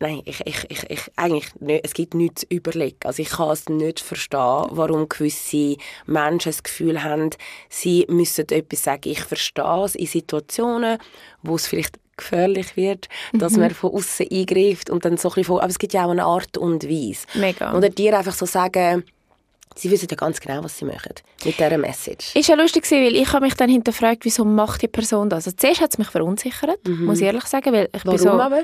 Nein, 0.00 0.22
ich, 0.24 0.40
ich, 0.46 0.70
ich, 0.70 0.90
ich, 0.90 1.00
eigentlich 1.16 1.52
nicht, 1.60 1.84
es 1.84 1.92
gibt 1.92 2.14
nichts 2.14 2.42
zu 2.42 2.46
überlegen. 2.50 2.98
Also 3.04 3.20
ich 3.20 3.30
kann 3.30 3.50
es 3.50 3.68
nicht 3.68 3.98
verstehen, 3.98 4.66
warum 4.70 5.08
gewisse 5.08 5.76
Menschen 6.06 6.52
das 6.52 6.62
Gefühl 6.62 7.02
haben, 7.02 7.30
sie 7.68 8.06
müssen 8.08 8.48
etwas 8.48 8.84
sagen. 8.84 9.08
Ich 9.08 9.20
verstehe 9.20 9.84
es 9.84 9.96
in 9.96 10.06
Situationen, 10.06 10.98
wo 11.42 11.56
es 11.56 11.66
vielleicht 11.66 11.98
gefährlich 12.16 12.76
wird, 12.76 13.08
dass 13.32 13.56
man 13.56 13.70
von 13.70 13.92
außen 13.92 14.26
eingreift 14.30 14.90
und 14.90 15.04
dann 15.04 15.16
so 15.16 15.28
ein 15.28 15.34
bisschen 15.34 15.44
von, 15.44 15.60
aber 15.60 15.70
es 15.70 15.78
gibt 15.78 15.94
ja 15.94 16.04
auch 16.04 16.10
eine 16.10 16.24
Art 16.24 16.56
und 16.58 16.84
Weise. 16.84 17.26
Mega. 17.34 17.76
Oder 17.76 17.90
dir 17.90 18.16
einfach 18.18 18.34
so 18.34 18.44
sagen, 18.44 19.04
sie 19.74 19.90
wissen 19.90 20.08
ja 20.10 20.16
ganz 20.16 20.40
genau, 20.40 20.62
was 20.62 20.78
sie 20.78 20.84
machen 20.84 21.14
mit 21.44 21.58
dieser 21.58 21.78
Message. 21.78 22.34
Ist 22.34 22.48
ja 22.48 22.56
lustig 22.56 22.90
weil 22.90 23.14
ich 23.14 23.32
habe 23.32 23.44
mich 23.44 23.54
dann 23.54 23.70
hinterfragt, 23.70 24.24
wieso 24.24 24.44
macht 24.44 24.82
die 24.82 24.88
Person 24.88 25.30
das? 25.30 25.46
Also 25.46 25.56
zuerst 25.56 25.80
hat 25.80 25.90
es 25.92 25.98
mich 25.98 26.08
verunsichert, 26.08 26.86
muss 26.88 27.18
ich 27.18 27.24
ehrlich 27.26 27.44
sagen, 27.44 27.72
weil 27.72 27.88
ich 27.94 28.02
bin 28.02 28.12
Mhm. 28.12 28.18
Warum 28.24 28.38
so... 28.38 28.42
aber? 28.42 28.62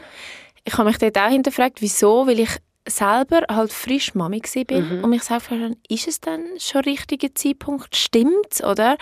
Ich 0.64 0.74
habe 0.78 0.88
mich 0.88 0.98
dort 0.98 1.18
auch 1.18 1.28
hinterfragt, 1.28 1.80
wieso, 1.82 2.26
weil 2.26 2.40
ich 2.40 2.50
selber 2.86 3.42
halt 3.50 3.72
frisch 3.72 4.14
Mami 4.14 4.40
gewesen 4.40 4.66
bin 4.66 4.98
Mhm. 4.98 5.04
und 5.04 5.10
mich 5.10 5.22
selber 5.22 5.40
gefragt 5.40 5.62
habe, 5.62 5.76
ist 5.88 6.08
es 6.08 6.20
dann 6.20 6.44
schon 6.58 6.82
der 6.82 6.92
richtige 6.92 7.32
Zeitpunkt, 7.34 7.94
stimmt's, 7.96 8.62
oder? 8.62 8.96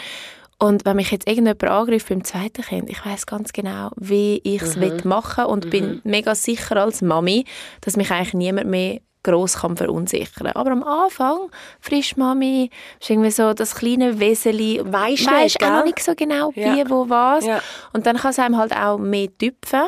Und 0.59 0.85
wenn 0.85 0.95
mich 0.97 1.11
jetzt 1.11 1.26
irgendjemand 1.26 1.64
angreift 1.64 2.09
beim 2.09 2.23
zweiten 2.25 2.62
Kind, 2.62 2.88
ich 2.88 3.04
weiß 3.04 3.26
ganz 3.26 3.52
genau, 3.52 3.90
wie 3.97 4.40
ich 4.45 4.62
es 4.62 4.76
Mhm. 4.76 5.00
machen 5.04 5.45
will 5.45 5.50
und 5.50 5.71
bin 5.71 6.00
mega 6.04 6.37
sicher 6.37 6.76
als 6.76 7.02
Mami, 7.02 7.45
dass 7.81 7.97
mich 7.97 8.11
eigentlich 8.12 8.35
niemand 8.35 8.69
mehr 8.69 9.00
gross 9.23 9.59
kann 9.61 9.76
verunsichern. 9.76 10.49
Aber 10.49 10.71
am 10.73 10.83
Anfang, 10.83 11.49
Frischmami, 11.81 12.71
ist 13.00 13.11
irgendwie 13.11 13.31
so 13.31 13.52
das 13.55 13.75
kleine 13.75 14.19
Weseli, 14.19 14.81
Weisst 14.85 15.31
nicht, 15.31 15.62
auch 15.62 15.71
noch 15.71 15.85
nicht 15.85 16.00
so 16.02 16.14
genau, 16.14 16.50
wie, 16.55 16.61
Ja. 16.61 16.88
wo, 16.91 17.09
was. 17.09 17.45
Ja. 17.45 17.61
Und 17.93 18.07
dann 18.07 18.17
kann 18.17 18.31
es 18.31 18.38
einem 18.38 18.57
halt 18.57 18.75
auch 18.75 18.99
mehr 18.99 19.29
tüpfen. 19.38 19.83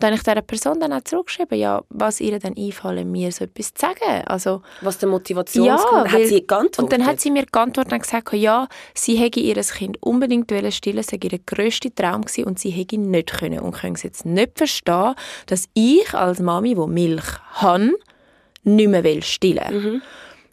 Dann 0.00 0.08
habe 0.10 0.16
ich 0.16 0.22
dieser 0.24 0.42
Person 0.42 0.80
dann 0.80 0.92
auch 0.92 1.02
zurückgeschrieben, 1.04 1.56
ja, 1.58 1.80
was 1.88 2.20
ihr 2.20 2.38
dann 2.38 2.54
einfallen, 2.58 3.10
mir 3.10 3.30
so 3.30 3.44
etwas 3.44 3.72
zu 3.72 3.86
sagen. 3.86 4.24
Also, 4.26 4.60
Was 4.80 4.98
der 4.98 5.08
Motivationsgrund, 5.08 6.08
hat 6.08 6.12
weil- 6.12 6.26
sie 6.26 6.46
geantwortet? 6.46 6.78
Und 6.80 6.92
dann 6.92 7.06
hat 7.06 7.20
sie 7.20 7.30
mir 7.30 7.46
geantwortet 7.46 7.92
und 7.92 8.02
gesagt, 8.02 8.32
ja, 8.32 8.66
sie 8.92 9.14
hätte 9.16 9.40
ihr 9.40 9.54
Kind 9.54 10.02
unbedingt 10.02 10.50
stillen, 10.70 10.98
es 10.98 11.06
sei 11.06 11.18
ihr 11.22 11.38
grösster 11.46 11.94
Traum 11.94 12.22
gewesen 12.22 12.44
und 12.44 12.58
sie 12.58 12.70
hätte 12.70 12.98
nicht 12.98 13.32
können 13.38 13.60
und 13.60 13.72
können 13.76 13.94
sie 13.94 14.08
jetzt 14.08 14.26
nicht 14.26 14.58
verstehen, 14.58 15.14
dass 15.46 15.66
ich 15.74 16.12
als 16.12 16.40
Mami, 16.40 16.74
die 16.74 16.86
Milch 16.86 17.24
habe, 17.54 17.92
nicht 18.64 18.88
mehr 18.88 19.04
will 19.04 19.22
stillen. 19.22 19.74
Mhm. 19.94 20.02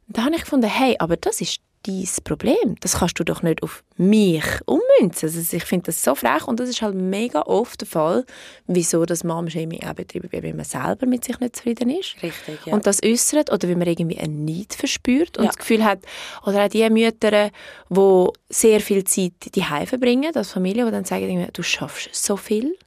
Da 0.07 0.23
habe 0.25 0.35
ich 0.35 0.41
gefunden, 0.41 0.67
hey, 0.67 0.95
aber 0.99 1.15
das 1.17 1.41
ist 1.41 1.61
dein 1.83 2.07
Problem. 2.23 2.75
Das 2.81 2.99
kannst 2.99 3.17
du 3.19 3.23
doch 3.23 3.41
nicht 3.41 3.63
auf 3.63 3.83
mich 3.97 4.43
ummünzen. 4.65 5.29
Also 5.29 5.55
ich 5.57 5.63
finde 5.63 5.87
das 5.87 6.03
so 6.03 6.13
frech 6.13 6.45
und 6.47 6.59
das 6.59 6.69
ist 6.69 6.81
halt 6.83 6.93
mega 6.93 7.41
oft 7.41 7.81
der 7.81 7.87
Fall, 7.87 8.25
wieso 8.67 9.03
das 9.05 9.23
Mom-Shaming 9.23 9.83
auch 9.83 9.93
betrieben 9.93 10.31
wird, 10.31 10.43
wenn 10.43 10.55
man 10.57 10.65
selber 10.65 11.07
mit 11.07 11.25
sich 11.25 11.39
nicht 11.39 11.55
zufrieden 11.55 11.89
ist 11.89 12.15
Richtig, 12.21 12.59
ja. 12.65 12.73
und 12.73 12.85
das 12.85 13.01
äußert 13.03 13.51
oder 13.51 13.67
wenn 13.67 13.79
man 13.79 13.87
irgendwie 13.87 14.19
einen 14.19 14.45
Neid 14.45 14.73
verspürt 14.73 15.37
und 15.39 15.45
Ja. 15.45 15.49
das 15.49 15.57
Gefühl 15.57 15.83
hat, 15.83 15.99
oder 16.45 16.65
auch 16.65 16.69
die 16.69 16.87
Mütter, 16.89 17.49
die 17.89 18.27
sehr 18.49 18.79
viel 18.79 19.03
Zeit 19.05 19.33
die 19.55 19.63
verbringen, 19.63 20.35
als 20.35 20.51
Familie, 20.51 20.85
die 20.85 20.91
dann 20.91 21.05
sagen, 21.05 21.47
du 21.51 21.63
schaffst 21.63 22.13
so 22.13 22.37
viel, 22.37 22.77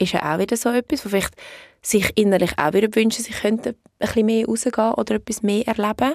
ist 0.00 0.12
ja 0.12 0.34
auch 0.34 0.38
wieder 0.38 0.56
so 0.56 0.70
etwas, 0.70 1.04
wo 1.04 1.08
vielleicht 1.08 1.34
sich 1.82 2.12
innerlich 2.16 2.52
auch 2.58 2.72
wieder 2.72 2.94
wünschen, 2.94 3.24
sie 3.24 3.32
könnten 3.32 3.70
ein 3.70 3.76
bisschen 3.98 4.26
mehr 4.26 4.46
rausgehen 4.46 4.94
oder 4.94 5.14
etwas 5.14 5.42
mehr 5.42 5.66
erleben. 5.66 6.14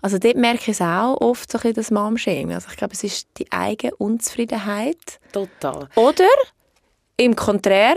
Also 0.00 0.18
dort 0.18 0.36
merke 0.36 0.62
ich 0.62 0.68
es 0.68 0.80
auch 0.80 1.20
oft, 1.20 1.50
so 1.50 1.58
ein 1.58 1.62
bisschen 1.62 1.74
das 1.74 1.90
Mom-Shaming. 1.90 2.52
Also 2.52 2.68
ich 2.70 2.76
glaube, 2.76 2.94
es 2.94 3.04
ist 3.04 3.28
die 3.38 3.50
eigene 3.50 3.94
Unzufriedenheit 3.96 5.18
Total. 5.32 5.88
oder 5.96 6.28
im 7.16 7.36
Konträr 7.36 7.96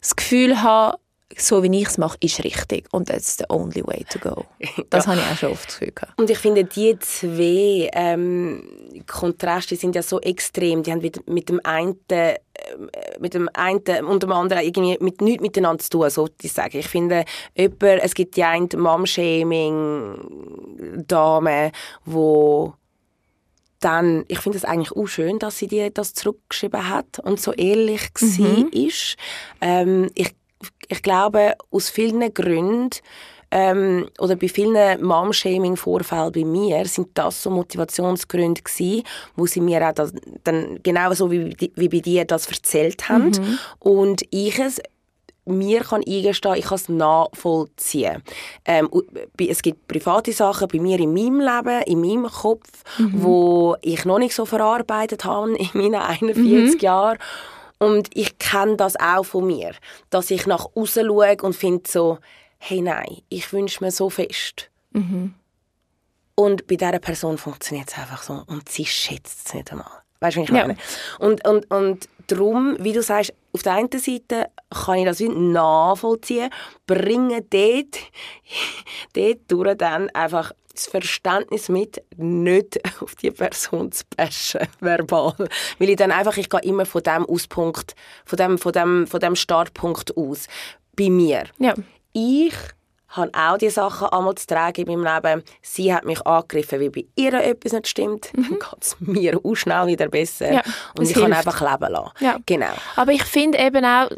das 0.00 0.16
Gefühl 0.16 0.62
haben, 0.62 0.98
so 1.36 1.62
wie 1.62 1.80
ich 1.80 1.88
es 1.88 1.98
mache, 1.98 2.16
ist 2.20 2.42
richtig. 2.42 2.88
Und 2.92 3.08
that's 3.08 3.36
the 3.36 3.44
only 3.48 3.86
way 3.86 4.04
to 4.10 4.18
go. 4.18 4.44
Das 4.90 5.06
habe 5.06 5.18
ich 5.18 5.24
auch 5.24 5.36
schon 5.36 5.52
oft 5.52 5.66
das 5.66 5.78
Gefühl 5.78 5.92
gehabt. 5.94 6.18
Und 6.18 6.30
ich 6.30 6.38
finde, 6.38 6.64
die 6.64 6.98
zwei 6.98 7.90
ähm, 7.92 8.62
Kontraste 9.06 9.76
sind 9.76 9.94
ja 9.94 10.02
so 10.02 10.20
extrem. 10.20 10.82
Die 10.82 10.92
haben 10.92 11.00
mit, 11.00 11.28
mit 11.28 11.48
dem 11.48 11.60
einen 11.64 11.98
äh, 12.08 12.36
mit 13.20 13.34
dem 13.34 13.48
einen 13.52 14.06
und 14.06 14.22
dem 14.22 14.32
anderen 14.32 14.62
irgendwie 14.62 14.96
mit 15.00 15.20
nichts 15.20 15.42
miteinander 15.42 15.82
zu 15.82 15.90
tun, 15.90 16.08
so 16.10 16.28
ich 16.40 16.52
sagen. 16.52 16.78
Ich 16.78 16.88
finde, 16.88 17.24
jemand, 17.54 18.02
es 18.02 18.14
gibt 18.14 18.36
die 18.36 18.44
eine 18.44 18.68
Mom-Shaming-Dame, 18.74 21.72
wo 22.04 22.74
dann, 23.80 24.24
ich 24.28 24.38
finde 24.38 24.58
es 24.58 24.64
eigentlich 24.64 24.92
auch 24.92 25.06
schön, 25.06 25.38
dass 25.38 25.58
sie 25.58 25.66
dir 25.66 25.90
das 25.90 26.14
zurückgeschrieben 26.14 26.88
hat 26.88 27.18
und 27.18 27.40
so 27.40 27.52
ehrlich 27.52 28.08
mhm. 28.20 28.68
ist. 28.72 29.16
Ähm, 29.60 30.10
ich, 30.14 30.34
ich 30.88 31.02
glaube, 31.02 31.54
aus 31.70 31.88
vielen 31.90 32.32
Gründen 32.32 32.90
ähm, 33.50 34.08
oder 34.18 34.34
bei 34.36 34.48
vielen 34.48 35.02
Mom-Shaming-Vorfällen 35.04 36.32
bei 36.32 36.44
mir 36.44 36.84
sind 36.86 37.08
das 37.14 37.42
so 37.42 37.50
Motivationsgründe 37.50 38.60
gewesen, 38.62 39.04
wo 39.36 39.46
sie 39.46 39.60
mir 39.60 39.86
auch 39.88 39.92
das, 39.92 40.12
dann 40.44 40.80
genau 40.82 41.12
so 41.14 41.30
wie, 41.30 41.56
wie 41.76 41.88
bei 41.88 42.00
dir 42.00 42.24
das 42.24 42.46
erzählt 42.48 43.08
haben 43.08 43.26
Mhm. 43.26 43.58
und 43.78 44.22
ich 44.30 44.58
es 44.58 44.80
mir 45.48 45.82
kann 45.82 46.02
eingestehen, 46.04 46.56
ich 46.56 46.64
kann 46.64 46.74
es 46.74 46.88
nachvollziehen. 46.88 48.20
Ähm, 48.64 48.90
es 49.38 49.62
gibt 49.62 49.86
private 49.86 50.32
Sachen 50.32 50.66
bei 50.66 50.80
mir 50.80 50.98
in 50.98 51.14
meinem 51.14 51.38
Leben, 51.38 51.82
in 51.84 52.00
meinem 52.00 52.26
Kopf, 52.28 52.68
wo 52.98 53.76
ich 53.80 54.04
noch 54.04 54.18
nicht 54.18 54.34
so 54.34 54.44
verarbeitet 54.44 55.24
habe 55.24 55.54
in 55.56 55.68
meinen 55.74 55.94
41 56.02 56.82
Jahren. 56.82 57.18
Und 57.78 58.08
ich 58.14 58.38
kenne 58.38 58.76
das 58.76 58.96
auch 58.98 59.24
von 59.24 59.46
mir, 59.46 59.72
dass 60.10 60.30
ich 60.30 60.46
nach 60.46 60.66
außen 60.74 61.06
schaue 61.06 61.36
und 61.42 61.54
finde 61.54 61.88
so, 61.88 62.18
hey 62.58 62.80
nein, 62.80 63.18
ich 63.28 63.52
wünsche 63.52 63.84
mir 63.84 63.90
so 63.90 64.08
fest. 64.10 64.70
Und 66.34 66.66
bei 66.66 66.76
dieser 66.76 66.98
Person 66.98 67.38
funktioniert 67.38 67.88
es 67.88 67.98
einfach 67.98 68.22
so 68.22 68.42
und 68.46 68.68
sie 68.68 68.84
schätzt 68.86 69.48
es 69.48 69.54
nicht 69.54 69.70
einmal. 69.72 69.86
Weißt 70.20 70.36
du, 70.36 70.40
wie 70.40 70.44
ich 70.44 70.50
Ja. 70.50 70.66
meine? 70.66 70.76
Und, 71.18 71.46
und, 71.46 71.70
und 71.70 72.08
darum, 72.28 72.76
wie 72.80 72.92
du 72.94 73.02
sagst, 73.02 73.34
auf 73.52 73.62
der 73.62 73.74
einen 73.74 73.90
Seite 73.92 74.48
kann 74.70 74.96
ich 74.98 75.04
das 75.04 75.20
wie 75.20 75.28
nachvollziehen, 75.28 76.50
bringe 76.86 77.42
dort, 77.42 77.98
dort 79.14 79.38
durch 79.48 79.76
dann 79.76 80.08
einfach 80.10 80.52
das 80.76 80.86
Verständnis 80.86 81.68
mit, 81.68 82.02
nicht 82.16 82.80
auf 83.00 83.14
die 83.16 83.30
Person 83.30 83.92
zu 83.92 84.04
bashen, 84.16 84.66
verbal. 84.80 85.34
Weil 85.78 85.90
ich 85.90 85.96
dann 85.96 86.12
einfach, 86.12 86.36
ich 86.36 86.48
gehe 86.48 86.60
immer 86.60 86.86
von 86.86 87.02
dem 87.02 87.26
Auspunkt, 87.26 87.94
von 88.24 88.36
dem, 88.36 88.58
von 88.58 88.72
dem, 88.72 89.06
von 89.06 89.20
dem 89.20 89.36
Startpunkt 89.36 90.16
aus. 90.16 90.46
Bei 90.96 91.10
mir. 91.10 91.44
Ja. 91.58 91.74
Ich 92.12 92.54
habe 93.08 93.30
auch 93.34 93.58
die 93.58 93.70
Sachen 93.70 94.08
einmal 94.08 94.34
zu 94.34 94.46
tragen 94.46 94.86
in 94.86 95.00
meinem 95.00 95.14
Leben. 95.14 95.42
Sie 95.62 95.94
hat 95.94 96.04
mich 96.04 96.24
angegriffen, 96.26 96.80
weil 96.80 96.90
bei 96.90 97.06
ihr 97.14 97.34
etwas 97.34 97.72
nicht 97.72 97.88
stimmt. 97.88 98.30
Dann 98.34 98.50
geht 98.50 98.80
es 98.80 98.96
mir 99.00 99.40
auch 99.42 99.54
schnell 99.54 99.86
wieder 99.86 100.08
besser. 100.08 100.48
Mhm. 100.48 100.54
Ja, 100.54 100.62
und 100.98 101.08
ich 101.08 101.14
kann 101.14 101.32
hilft. 101.32 101.46
einfach 101.46 101.60
leben 101.60 101.92
lassen. 101.92 102.10
Ja. 102.20 102.38
Genau. 102.46 102.72
Aber 102.96 103.12
ich 103.12 103.22
finde 103.24 103.58
eben 103.58 103.84
auch, 103.84 104.08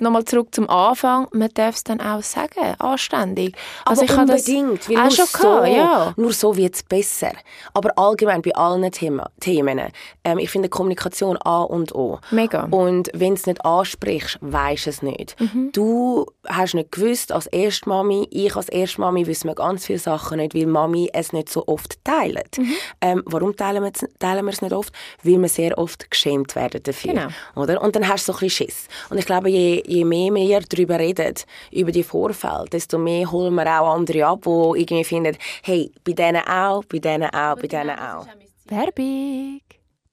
nochmal 0.00 0.24
zurück 0.24 0.54
zum 0.54 0.68
Anfang, 0.70 1.28
man 1.32 1.50
darf 1.54 1.76
es 1.76 1.84
dann 1.84 2.00
auch 2.00 2.22
sagen, 2.22 2.74
anständig. 2.78 3.56
Also 3.84 4.02
Aber 4.02 4.10
ich 4.10 4.16
habe 4.16 4.32
das 4.32 4.48
unbedingt, 4.48 4.88
weil 4.88 4.96
auch 4.98 5.02
nur 5.02 5.10
schon 5.10 5.26
so, 5.26 5.64
ja. 5.64 6.14
nur 6.16 6.32
so 6.32 6.56
wird 6.56 6.74
es 6.74 6.82
besser. 6.82 7.32
Aber 7.74 7.92
allgemein 7.96 8.42
bei 8.42 8.54
allen 8.54 8.90
Thema, 8.92 9.30
Themen. 9.40 9.80
Ähm, 10.24 10.38
ich 10.38 10.50
finde 10.50 10.68
Kommunikation 10.68 11.38
A 11.42 11.62
und 11.62 11.94
O. 11.94 12.18
Mega. 12.30 12.68
Und 12.70 13.10
wenn 13.14 13.34
du 13.34 13.40
es 13.40 13.46
nicht 13.46 13.64
ansprichst, 13.64 14.38
weisst 14.40 14.86
du 14.86 14.90
es 14.90 15.02
nicht. 15.02 15.40
Mhm. 15.40 15.70
Du 15.72 16.26
hast 16.48 16.74
nicht 16.74 16.92
gewusst, 16.92 17.32
als 17.32 17.46
Erstmami, 17.46 18.26
ich 18.30 18.54
als 18.56 18.68
Erstmami 18.68 19.26
wissen 19.26 19.48
wir 19.48 19.54
ganz 19.54 19.86
viele 19.86 19.98
Sachen 19.98 20.38
nicht, 20.38 20.54
weil 20.54 20.66
Mami 20.66 21.10
es 21.12 21.32
nicht 21.32 21.48
so 21.48 21.66
oft 21.66 22.02
teilt. 22.04 22.58
Mhm. 22.58 22.72
Ähm, 23.00 23.22
warum 23.26 23.54
teilen 23.56 23.82
wir, 23.82 23.92
es- 23.94 24.06
teilen 24.18 24.44
wir 24.44 24.52
es 24.52 24.62
nicht 24.62 24.72
oft? 24.72 24.92
Weil 25.22 25.40
wir 25.40 25.48
sehr 25.48 25.76
oft 25.78 26.10
geschämt 26.10 26.54
werden 26.56 26.82
dafür. 26.82 27.12
Genau. 27.12 27.28
Oder? 27.54 27.80
Und 27.82 27.96
dann 27.96 28.08
hast 28.08 28.28
du 28.28 28.32
so 28.32 28.38
ein 28.38 28.40
bisschen 28.46 28.66
Schiss. 28.68 28.88
Und 29.10 29.18
ich 29.18 29.26
glaube, 29.26 29.50
je, 29.50 29.82
je 29.86 30.04
mehr 30.04 30.32
wir 30.34 30.60
darüber 30.60 30.98
reden, 30.98 31.34
über 31.70 31.92
die 31.92 32.02
Vorfälle, 32.02 32.64
desto 32.70 32.98
mehr 32.98 33.30
holen 33.30 33.54
wir 33.54 33.66
auch 33.80 33.94
andere 33.94 34.26
ab, 34.26 34.42
die 34.44 34.80
irgendwie 34.80 35.04
finden, 35.04 35.36
hey, 35.62 35.90
bei 36.04 36.12
denen 36.12 36.46
auch, 36.46 36.84
bei 36.84 36.98
denen 36.98 37.30
auch, 37.30 37.56
bei 37.56 37.66
denen 37.68 37.98
auch. 37.98 38.26
Werbung. 38.68 39.60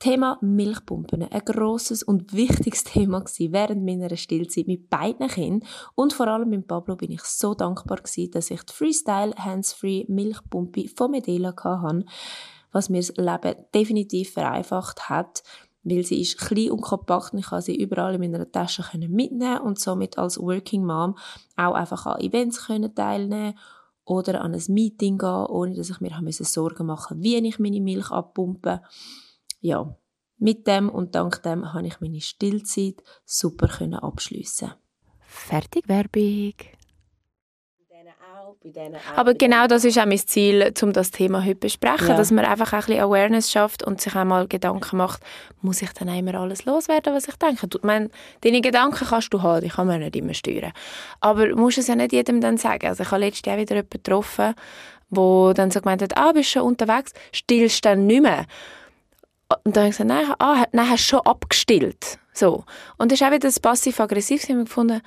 Thema 0.04 0.38
Milchpumpen. 0.42 1.24
Ein 1.24 1.46
grosses 1.46 2.04
und 2.04 2.34
wichtiges 2.34 2.84
Thema 2.84 3.22
gewesen 3.22 3.54
während 3.54 3.86
meiner 3.86 4.14
Stillzeit 4.18 4.68
mit 4.68 4.90
beiden 4.90 5.30
Kindern. 5.30 5.70
Und 5.96 6.12
vor 6.12 6.28
allem 6.28 6.50
mit 6.50 6.68
Pablo 6.68 6.98
bin 6.98 7.12
ich 7.12 7.22
so 7.22 7.54
dankbar 7.54 8.00
gewesen, 8.00 8.32
dass 8.32 8.52
ich 8.52 8.62
die 8.64 8.74
Freestyle 8.74 9.34
Hands-Free 9.38 10.04
Milchpumpe 10.10 10.90
von 10.94 11.12
Medela 11.12 11.56
hatte, 11.56 12.04
was 12.74 12.90
mir 12.90 13.00
das 13.00 13.16
Leben 13.16 13.64
definitiv 13.74 14.34
vereinfacht 14.34 15.08
hat, 15.08 15.42
weil 15.84 16.04
sie 16.04 16.20
ist 16.20 16.38
klein 16.38 16.72
und 16.72 16.82
kompakt 16.82 17.32
und 17.32 17.40
ich 17.40 17.46
konnte 17.46 17.68
sie 17.68 17.82
überall 17.82 18.16
in 18.16 18.20
meiner 18.20 18.52
Tasche 18.52 18.84
mitnehmen 19.08 19.60
und 19.60 19.80
somit 19.80 20.18
als 20.18 20.38
Working 20.38 20.84
Mom 20.84 21.18
auch 21.56 21.76
einfach 21.76 22.08
an 22.08 22.20
Events 22.20 22.68
teilnehmen 22.94 23.58
oder 24.04 24.42
an 24.42 24.54
ein 24.54 24.64
Meeting 24.68 25.18
gehen, 25.18 25.46
ohne 25.46 25.76
dass 25.76 25.90
ich 25.90 26.02
mir 26.02 26.12
Sorgen 26.30 26.88
machen 26.88 27.24
wie 27.24 27.38
ich 27.38 27.58
meine 27.58 27.80
Milch 27.80 28.12
abpumpe. 28.12 28.82
Ja, 29.64 29.96
mit 30.40 30.68
dem 30.68 30.90
und 30.90 31.16
dank 31.16 31.42
dem 31.44 31.74
habe 31.74 31.88
ich 31.88 32.02
meine 32.02 32.20
Stillzeit 32.20 32.96
super 33.24 33.70
können 33.70 33.94
abschliessen. 33.94 34.74
Fertig 35.26 35.88
Werbung. 35.88 36.54
Bei 37.80 37.86
denen 37.96 38.14
auch, 38.36 38.56
bei 38.62 38.70
denen 38.72 38.96
auch. 38.98 39.18
Aber 39.18 39.36
genau 39.36 39.68
das 39.68 39.86
ist 39.86 39.98
auch 39.98 40.06
mein 40.06 40.18
Ziel, 40.18 40.74
um 40.82 40.92
das 40.92 41.12
Thema 41.12 41.40
heute 41.46 41.54
zu 41.54 41.60
besprechen, 41.62 42.10
Ja. 42.10 42.18
dass 42.18 42.30
man 42.32 42.44
einfach 42.44 42.74
auch 42.74 42.80
ein 42.80 42.86
bisschen 42.88 43.04
Awareness 43.04 43.52
schafft 43.54 43.84
und 43.84 44.02
sich 44.02 44.14
einmal 44.18 44.50
Gedanken 44.50 44.98
macht, 44.98 45.22
muss 45.62 45.82
ich 45.82 45.94
dann 45.94 46.10
auch 46.10 46.18
immer 46.20 46.36
alles 46.36 46.66
loswerden, 46.66 47.14
was 47.14 47.30
ich 47.30 47.36
denke? 47.38 47.66
Du, 47.70 47.80
meine, 47.84 48.10
deine 48.42 48.60
Gedanken 48.60 49.08
kannst 49.08 49.34
du 49.34 49.42
haben, 49.42 49.62
die 49.62 49.70
kann 49.70 49.88
man 49.88 50.02
nicht 50.02 50.18
immer 50.18 50.34
steuern. 50.34 50.74
Aber 51.22 51.48
du 51.48 51.56
musst 51.56 51.78
es 51.78 51.88
ja 51.88 51.96
nicht 51.96 52.12
jedem 52.12 52.42
dann 52.42 52.58
sagen. 52.58 52.86
Also 52.88 53.04
ich 53.04 53.12
habe 53.12 53.22
letztes 53.22 53.46
Jahr 53.48 53.58
wieder 53.58 53.76
jemanden 53.76 53.92
getroffen, 53.92 54.56
wo 55.10 55.54
dann 55.54 55.72
so 55.72 55.80
gemeint 55.80 56.02
hat, 56.02 56.18
ah, 56.18 56.34
bist 56.34 56.50
schon 56.50 56.64
unterwegs, 56.64 57.14
stillst 57.32 57.86
dann 57.86 58.08
nicht 58.08 58.24
mehr. 58.24 58.46
Und 59.64 59.76
dann 59.76 59.84
habe 59.84 59.90
ich 59.92 59.98
gesagt, 59.98 60.08
nein, 60.08 60.34
ah, 60.40 60.66
nein, 60.72 60.90
hast 60.90 61.06
schon 61.06 61.22
abgestillt. 61.22 62.20
So. 62.34 62.64
Und 62.98 63.12
das 63.12 63.22
ist 63.22 63.26
auch 63.26 63.32
wieder 63.32 63.40
das 63.40 63.60
passiv-aggressiv. 63.60 64.42
Sie 64.42 64.54
haben 64.54 64.66
gefunden, 64.66 65.02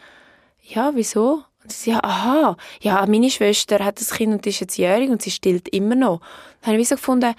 ja, 0.62 0.92
wieso? 0.94 1.42
Und 1.62 1.72
sie 1.72 1.90
ja, 1.90 2.00
aha, 2.02 2.56
ja, 2.80 3.04
meine 3.06 3.30
Schwester 3.30 3.84
hat 3.84 4.00
das 4.00 4.12
Kind 4.12 4.32
und 4.32 4.46
ist 4.46 4.60
jetzt 4.60 4.76
jährig 4.76 5.10
und 5.10 5.22
sie 5.22 5.30
stillt 5.30 5.68
immer 5.68 5.94
noch. 5.94 6.20
Dann 6.62 6.72
habe 6.72 6.80
ich 6.80 6.88
so 6.88 6.96
gefunden, 6.96 7.34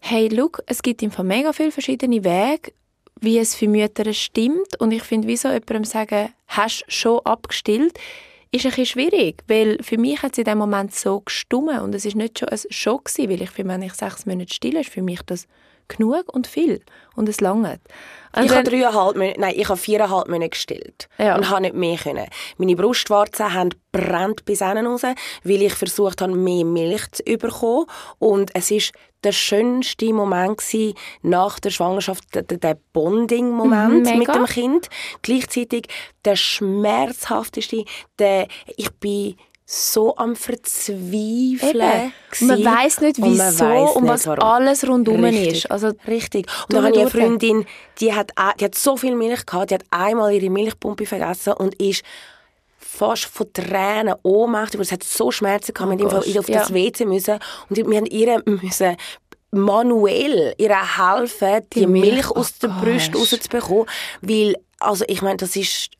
hey, 0.00 0.28
look, 0.28 0.62
es 0.66 0.82
gibt 0.82 1.02
einfach 1.02 1.24
mega 1.24 1.52
viele 1.52 1.72
verschiedene 1.72 2.22
Wege, 2.24 2.72
wie 3.20 3.38
es 3.38 3.54
für 3.54 3.68
Mütter 3.68 4.12
stimmt. 4.12 4.80
Und 4.80 4.92
ich 4.92 5.02
finde, 5.02 5.28
wieso 5.28 5.48
jemandem 5.48 5.84
sagen, 5.84 6.32
hast 6.48 6.84
schon 6.88 7.20
abgestillt, 7.24 7.98
ist 8.52 8.66
ein 8.66 8.70
bisschen 8.70 8.86
schwierig, 8.86 9.42
weil 9.48 9.82
für 9.82 9.96
mich 9.96 10.22
hat 10.22 10.32
es 10.32 10.38
in 10.38 10.44
dem 10.44 10.58
Moment 10.58 10.94
so 10.94 11.20
gestummen 11.20 11.80
und 11.80 11.94
es 11.94 12.04
ist 12.04 12.16
nicht 12.16 12.38
schon 12.38 12.50
ein 12.50 12.58
Schock 12.68 13.10
weil 13.16 13.40
ich 13.40 13.50
finde, 13.50 13.72
wenn 13.72 13.82
ich 13.82 13.94
sechs 13.94 14.26
Monate 14.26 14.52
still 14.52 14.76
ist, 14.76 14.90
für 14.90 15.00
mich 15.00 15.22
das 15.22 15.48
genug 15.88 16.32
und 16.32 16.46
viel 16.46 16.80
und 17.16 17.28
es 17.28 17.40
langt. 17.40 17.80
ich 18.42 18.50
habe 18.50 18.62
dreieinhalb 18.64 19.16
Monate, 19.16 19.40
nein, 19.40 19.54
ich 19.56 19.68
habe 19.68 19.78
viereinhalb 19.78 20.28
Monate 20.28 20.50
gestillt 20.50 21.08
Ja. 21.18 21.36
und 21.36 21.50
habe 21.50 21.62
nicht 21.62 21.74
mehr 21.74 21.96
können. 21.98 22.26
Meine 22.56 22.76
Brustwarzen 22.76 23.52
haben 23.52 23.70
brennt 23.92 24.44
bis 24.46 24.60
hinten 24.60 24.86
raus, 24.86 25.02
weil 25.02 25.62
ich 25.62 25.74
versucht 25.74 26.22
habe, 26.22 26.32
mehr 26.34 26.64
Milch 26.64 27.10
zu 27.12 27.22
bekommen. 27.24 27.86
Und 28.18 28.50
es 28.54 28.70
ist 28.70 28.92
der 29.22 29.32
schönste 29.32 30.12
Moment 30.12 30.58
gewesen, 30.58 30.94
nach 31.20 31.60
der 31.60 31.70
Schwangerschaft, 31.70 32.24
der, 32.34 32.78
Bonding-Moment 32.94 34.06
Mhm, 34.06 34.18
mit 34.18 34.28
dem 34.28 34.46
Kind. 34.46 34.88
Gleichzeitig 35.20 35.86
der 36.24 36.36
schmerzhafteste, 36.36 37.84
der, 38.18 38.48
ich 38.76 38.90
bin 38.92 39.36
so 39.64 40.16
am 40.16 40.36
Verzweifeln. 40.36 42.12
Man 42.40 42.64
weiß 42.64 43.00
nicht, 43.00 43.18
Und 43.18 43.32
wieso 43.32 43.64
und 43.64 44.02
nicht, 44.02 44.12
was 44.12 44.26
warum. 44.26 44.44
alles 44.44 44.86
rundum 44.86 45.24
Richtig. 45.24 45.64
ist. 45.64 45.70
Also, 45.70 45.92
Richtig. 46.06 46.46
Und 46.68 46.74
dann 46.74 46.84
habe 46.84 46.94
ich 46.94 47.00
eine. 47.00 47.10
Freundin, 47.10 47.64
die 48.00 48.12
hat, 48.12 48.32
die 48.60 48.64
hat 48.64 48.74
so 48.74 48.96
viel 48.96 49.14
Milch 49.16 49.46
gehabt, 49.46 49.70
die 49.70 49.74
hat 49.74 49.84
einmal 49.90 50.32
ihre 50.32 50.50
Milchpumpe 50.50 51.06
vergessen 51.06 51.54
und 51.54 51.74
ist 51.76 52.02
fast 52.78 53.24
von 53.24 53.50
Tränen 53.52 54.14
ohnmächtig, 54.22 54.80
es 54.80 54.92
hat 54.92 55.02
so 55.02 55.30
Schmerzen 55.30 55.72
gehabt, 55.72 55.92
Oh 55.94 55.98
wir 55.98 56.04
mussten 56.04 56.38
auf 56.38 56.48
ja. 56.48 56.60
das 56.60 56.74
WC 56.74 57.06
müssen 57.06 57.38
und 57.70 57.76
wir 57.76 57.96
haben 57.96 58.06
ihr 58.06 58.42
müssen 58.44 58.96
manuell 59.50 60.54
ihr 60.58 60.98
helfen, 60.98 61.60
die, 61.72 61.80
Die 61.80 61.86
Milch, 61.86 62.12
Milch, 62.12 62.30
oh 62.30 62.40
aus 62.40 62.58
der 62.58 62.68
Brust 62.68 63.14
rauszubekommen, 63.14 63.86
weil, 64.20 64.56
also 64.78 65.04
ich 65.08 65.22
meine, 65.22 65.36
das 65.38 65.56
ist 65.56 65.90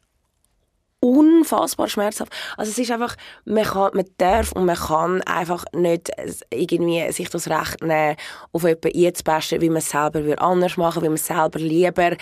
unfassbar 1.03 1.89
schmerzhaft. 1.89 2.33
Also 2.57 2.71
es 2.71 2.79
ist 2.79 2.91
einfach, 2.91 3.17
man, 3.45 3.65
kann, 3.65 3.91
man 3.95 4.07
darf 4.19 4.53
und 4.53 4.67
man 4.67 4.77
kann 4.77 5.21
einfach 5.23 5.65
nicht 5.75 6.11
irgendwie 6.51 7.11
sich 7.11 7.29
das 7.29 7.51
Recht 7.51 7.83
nehmen, 7.83 8.17
auf 8.53 8.63
jemanden 8.63 9.07
einzubaschen, 9.07 9.61
wie 9.61 9.69
man 9.69 9.79
es 9.79 9.91
selber 9.91 10.25
würde 10.25 10.41
anders 10.41 10.77
machen, 10.77 11.03
wie 11.03 11.09
man 11.09 11.17
es 11.17 11.27
selber 11.27 11.59
lieber 11.59 12.17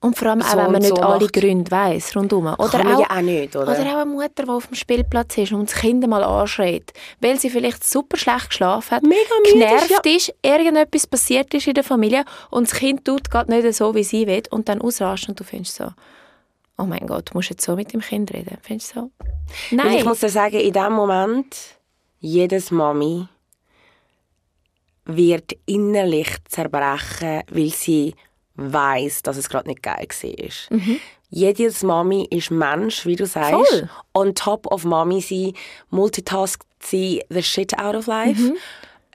und 0.00 0.16
vor 0.16 0.28
allem 0.28 0.42
auch, 0.42 0.46
So 0.46 0.56
wenn 0.58 0.70
man 0.70 0.80
nicht 0.80 0.96
so 0.96 1.02
alle 1.02 1.24
macht. 1.24 1.32
Gründe 1.32 1.70
weiss 1.72 2.14
rundum. 2.14 2.46
Oder 2.46 2.68
kann 2.68 2.94
auch, 2.94 3.00
ja 3.00 3.10
auch 3.10 3.20
nicht, 3.20 3.56
oder? 3.56 3.72
Oder 3.72 3.80
auch 3.80 4.00
eine 4.02 4.06
Mutter, 4.06 4.44
die 4.44 4.48
auf 4.48 4.68
dem 4.68 4.76
Spielplatz 4.76 5.36
ist 5.38 5.52
und 5.52 5.68
das 5.68 5.76
Kind 5.76 6.06
mal 6.06 6.22
anschreit, 6.22 6.92
weil 7.20 7.38
sie 7.38 7.50
vielleicht 7.50 7.82
super 7.82 8.16
schlecht 8.16 8.50
geschlafen 8.50 8.92
hat, 8.92 9.02
Mega 9.02 9.18
genervt 9.44 10.06
ist, 10.06 10.28
ist, 10.28 10.34
irgendetwas 10.42 11.06
passiert 11.08 11.52
ist 11.52 11.66
in 11.66 11.74
der 11.74 11.82
Familie 11.82 12.24
und 12.50 12.70
das 12.70 12.78
Kind 12.78 13.04
tut 13.04 13.28
gerade 13.28 13.50
nicht 13.50 13.74
so, 13.74 13.92
wie 13.94 14.04
sie 14.04 14.28
will 14.28 14.44
und 14.50 14.68
dann 14.68 14.80
ausrastet 14.80 15.30
und 15.30 15.40
du 15.40 15.44
findest 15.44 15.74
so, 15.74 15.88
oh 16.78 16.84
mein 16.84 17.06
Gott, 17.06 17.30
du 17.30 17.34
musst 17.34 17.50
jetzt 17.50 17.64
so 17.64 17.76
mit 17.76 17.92
dem 17.92 18.00
Kind 18.00 18.32
reden. 18.32 18.56
Findest 18.62 18.94
du 18.94 19.00
so? 19.00 19.10
Weil 19.70 19.84
Nein. 19.86 19.98
ich 19.98 20.04
muss 20.04 20.20
dir 20.20 20.28
sagen, 20.28 20.56
in 20.56 20.72
dem 20.72 20.92
Moment, 20.92 21.56
jedes 22.20 22.70
Mami 22.70 23.26
wird 25.04 25.56
innerlich 25.66 26.28
zerbrechen, 26.48 27.42
weil 27.50 27.70
sie 27.70 28.14
weiß, 28.54 29.22
dass 29.22 29.36
es 29.36 29.48
gerade 29.48 29.68
nicht 29.68 29.82
geil 29.82 30.06
war. 30.08 30.78
Jedes 31.30 31.82
Mami 31.82 32.26
ist 32.30 32.50
Mensch, 32.50 33.04
wie 33.04 33.16
du 33.16 33.26
sagst. 33.26 33.52
Voll. 33.52 33.88
On 34.14 34.34
top 34.34 34.66
of 34.66 34.84
Mami 34.84 35.20
sein, 35.20 35.52
multitaskt 35.90 36.66
sie 36.80 37.22
the 37.28 37.42
shit 37.42 37.78
out 37.78 37.94
of 37.94 38.06
life. 38.06 38.54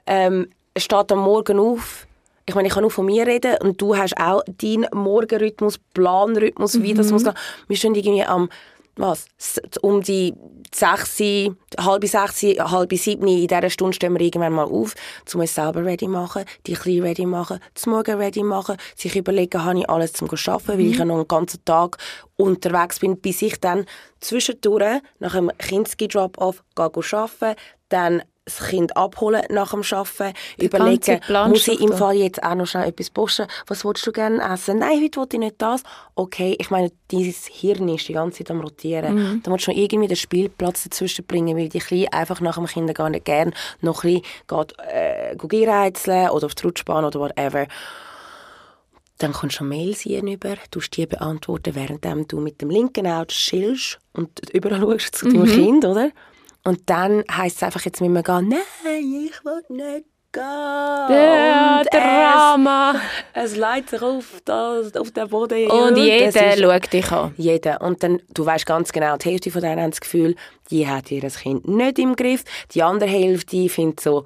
Ähm, 0.06 0.48
steht 0.76 1.10
am 1.12 1.20
Morgen 1.20 1.58
auf. 1.58 2.06
Ich 2.46 2.54
meine, 2.54 2.68
ich 2.68 2.74
kann 2.74 2.82
nur 2.82 2.90
von 2.90 3.06
mir 3.06 3.26
reden 3.26 3.56
und 3.62 3.80
du 3.80 3.96
hast 3.96 4.16
auch 4.18 4.42
deinen 4.46 4.86
Morgenrhythmus, 4.92 5.78
Planrhythmus, 5.94 6.82
wie 6.82 6.94
das 6.94 7.10
muss 7.10 7.24
gehen. 7.24 7.34
Wir 7.68 7.76
stehen 7.76 7.94
irgendwie 7.94 8.24
am 8.24 8.48
was, 8.96 9.26
um 9.82 10.02
die 10.02 10.34
sechs, 10.72 11.20
halb 11.78 12.04
sechs, 12.06 12.42
halb 12.42 12.92
sieben, 12.92 13.26
in 13.26 13.46
dieser 13.46 13.70
Stunde 13.70 13.94
stehen 13.94 14.12
wir 14.12 14.20
irgendwann 14.20 14.52
mal 14.52 14.64
auf, 14.64 14.94
um 15.32 15.40
uns 15.40 15.54
selber 15.54 15.84
ready 15.84 16.06
machen, 16.06 16.44
die 16.66 16.74
Kleinen 16.74 17.02
ready 17.02 17.26
machen, 17.26 17.60
zum 17.74 17.92
Morgen 17.92 18.18
ready 18.18 18.42
machen, 18.42 18.76
sich 18.96 19.16
überlegen, 19.16 19.64
habe 19.64 19.80
ich 19.80 19.90
alles 19.90 20.12
zum 20.12 20.28
arbeiten, 20.28 20.78
weil 20.78 20.80
ich 20.80 20.98
ja 20.98 21.04
noch 21.04 21.16
einen 21.16 21.28
ganzen 21.28 21.64
Tag 21.64 21.98
unterwegs 22.36 23.00
bin, 23.00 23.18
bis 23.20 23.42
ich 23.42 23.60
dann 23.60 23.86
zwischendurch 24.20 25.00
nach 25.18 25.34
dem 25.34 25.50
Kinski-Drop-Off 25.58 26.62
arbeiten, 26.76 27.56
dann 27.88 28.22
das 28.44 28.58
Kind 28.68 28.96
abholen 28.96 29.42
nach 29.48 29.70
dem 29.70 29.82
Arbeiten, 29.90 30.36
überlegen, 30.58 31.00
ganze 31.00 31.26
Plan 31.26 31.50
muss 31.50 31.66
ich 31.66 31.80
im. 31.80 31.92
Fall 31.94 32.14
jetzt 32.16 32.42
auch 32.42 32.54
noch 32.54 32.66
schnell 32.66 32.88
etwas 32.88 33.08
posten? 33.10 33.46
Was 33.66 33.84
willst 33.84 34.06
du 34.06 34.12
gerne 34.12 34.42
essen? 34.52 34.78
Nein, 34.80 35.00
heute 35.02 35.20
will 35.20 35.28
ich 35.32 35.38
nicht 35.38 35.54
das. 35.58 35.82
Okay, 36.14 36.54
ich 36.58 36.70
meine, 36.70 36.92
dieses 37.10 37.46
Hirn 37.46 37.88
ist 37.88 38.06
die 38.06 38.12
ganze 38.12 38.38
Zeit 38.38 38.50
am 38.50 38.60
rotieren. 38.60 39.14
Mhm. 39.14 39.42
Da 39.42 39.50
musst 39.50 39.66
du 39.66 39.70
noch 39.70 39.78
irgendwie 39.78 40.08
den 40.08 40.16
Spielplatz 40.16 40.84
dazwischen 40.84 41.24
bringen, 41.24 41.56
weil 41.56 41.70
die 41.70 41.78
Kleine 41.78 42.12
einfach 42.12 42.40
nach 42.42 42.56
dem 42.56 42.66
Kindergarten 42.66 43.24
gerne 43.24 43.52
noch 43.80 44.04
ein 44.04 44.20
bisschen 44.20 44.22
geht, 44.46 44.74
äh, 44.78 45.36
reizeln 45.66 46.28
oder 46.28 46.46
auf 46.46 46.54
die 46.54 46.66
Rutschbahn 46.66 47.04
oder 47.04 47.20
whatever. 47.20 47.66
Dann 49.18 49.32
kommst 49.32 49.60
du 49.60 49.64
Mails 49.64 50.04
über, 50.04 50.56
du 50.70 50.80
die 50.80 51.06
beantworten, 51.06 51.74
während 51.74 52.04
du 52.26 52.40
mit 52.40 52.60
dem 52.60 52.68
linken 52.68 53.06
Auge 53.06 53.28
chillst 53.28 54.00
und 54.12 54.28
überall 54.52 54.80
schaust 54.80 55.14
zu 55.14 55.28
Mhm. 55.28 55.32
deinem 55.34 55.46
Kind, 55.46 55.84
oder? 55.86 56.10
Und 56.64 56.88
dann 56.88 57.24
heisst 57.30 57.56
es 57.58 57.62
einfach, 57.62 57.84
jetzt 57.84 58.00
müssen 58.00 58.14
wir 58.14 58.22
gehen, 58.22 58.48
nein, 58.48 59.26
ich 59.26 59.44
will 59.44 59.62
nicht 59.68 60.06
gehen. 60.32 60.42
Ja, 60.42 61.78
und 61.80 61.92
Drama. 61.92 62.94
Es, 63.34 63.52
es 63.52 63.56
leitet 63.56 63.90
sich 63.90 64.02
auf, 64.02 64.40
das, 64.44 64.96
auf 64.96 65.10
den 65.10 65.28
Boden. 65.28 65.70
Und 65.70 65.96
das 65.96 66.04
jeder 66.04 66.56
schaut 66.56 66.92
dich 66.92 67.12
an. 67.12 67.34
jeder. 67.36 67.80
Und 67.80 68.02
dann, 68.02 68.20
du 68.32 68.44
weißt 68.44 68.66
ganz 68.66 68.92
genau, 68.92 69.16
die 69.16 69.30
Hälfte 69.30 69.50
von 69.50 69.62
denen 69.62 69.80
haben 69.80 69.90
das 69.90 70.00
Gefühl, 70.00 70.36
die 70.70 70.88
hat 70.88 71.10
ihr 71.10 71.20
Kind 71.22 71.68
nicht 71.68 71.98
im 71.98 72.16
Griff. 72.16 72.44
Die 72.72 72.82
andere 72.82 73.10
Hälfte 73.10 73.68
findet 73.68 74.00
so, 74.00 74.24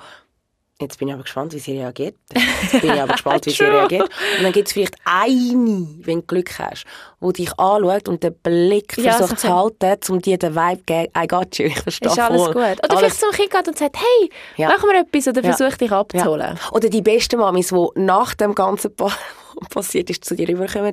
jetzt 0.80 0.98
bin 0.98 1.08
ich 1.08 1.14
aber 1.14 1.22
gespannt, 1.24 1.52
wie 1.54 1.58
sie 1.58 1.78
reagiert. 1.78 2.14
Jetzt 2.62 2.80
bin 2.80 2.92
ich 2.94 3.00
aber 3.00 3.12
gespannt, 3.14 3.44
wie 3.46 3.50
sie 3.50 3.64
reagiert. 3.64 4.02
Und 4.36 4.42
dann 4.44 4.52
gibt 4.52 4.68
es 4.68 4.72
vielleicht 4.74 4.96
eine, 5.04 5.88
wenn 6.04 6.20
du 6.20 6.22
Glück 6.26 6.58
hast, 6.58 6.84
die 7.20 7.32
dich 7.32 7.58
anschaut 7.58 8.08
und 8.08 8.22
den 8.22 8.34
Blick 8.34 8.96
Ja, 8.98 9.12
versucht 9.14 9.40
so 9.40 9.48
zu 9.48 9.54
halten, 9.56 10.12
um 10.12 10.20
dir 10.22 10.38
den 10.38 10.54
Vibe 10.54 10.78
zu 10.78 10.84
geben, 10.84 11.12
I 11.16 11.26
got 11.26 11.58
you, 11.58 11.66
ich 11.66 11.78
verstehe 11.80 12.10
Ist 12.10 12.18
alles 12.18 12.42
voll. 12.42 12.52
gut. 12.54 12.62
Oder 12.62 12.90
Alles- 12.90 12.98
vielleicht 12.98 13.20
zum 13.20 13.30
Kind 13.32 13.50
geht 13.50 13.68
und 13.68 13.78
sagt, 13.78 13.96
hey, 13.96 14.30
Ja. 14.56 14.68
machen 14.68 14.88
wir 14.90 15.00
etwas 15.00 15.26
oder 15.28 15.42
Ja. 15.44 15.52
versuch 15.54 15.76
dich 15.76 15.90
abzuholen. 15.92 16.56
Ja. 16.62 16.70
Oder 16.72 16.88
die 16.88 17.02
besten 17.02 17.38
Mamis, 17.40 17.68
die 17.68 17.86
nach 18.00 18.34
dem 18.34 18.54
Ganzen 18.54 18.94
pa 18.94 19.10
passiert 19.70 20.10
ist, 20.10 20.24
zu 20.24 20.36
dir 20.36 20.48
rüberkommen 20.48 20.92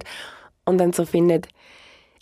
und 0.65 0.77
dann 0.79 0.93
so 0.93 1.05
finden, 1.05 1.43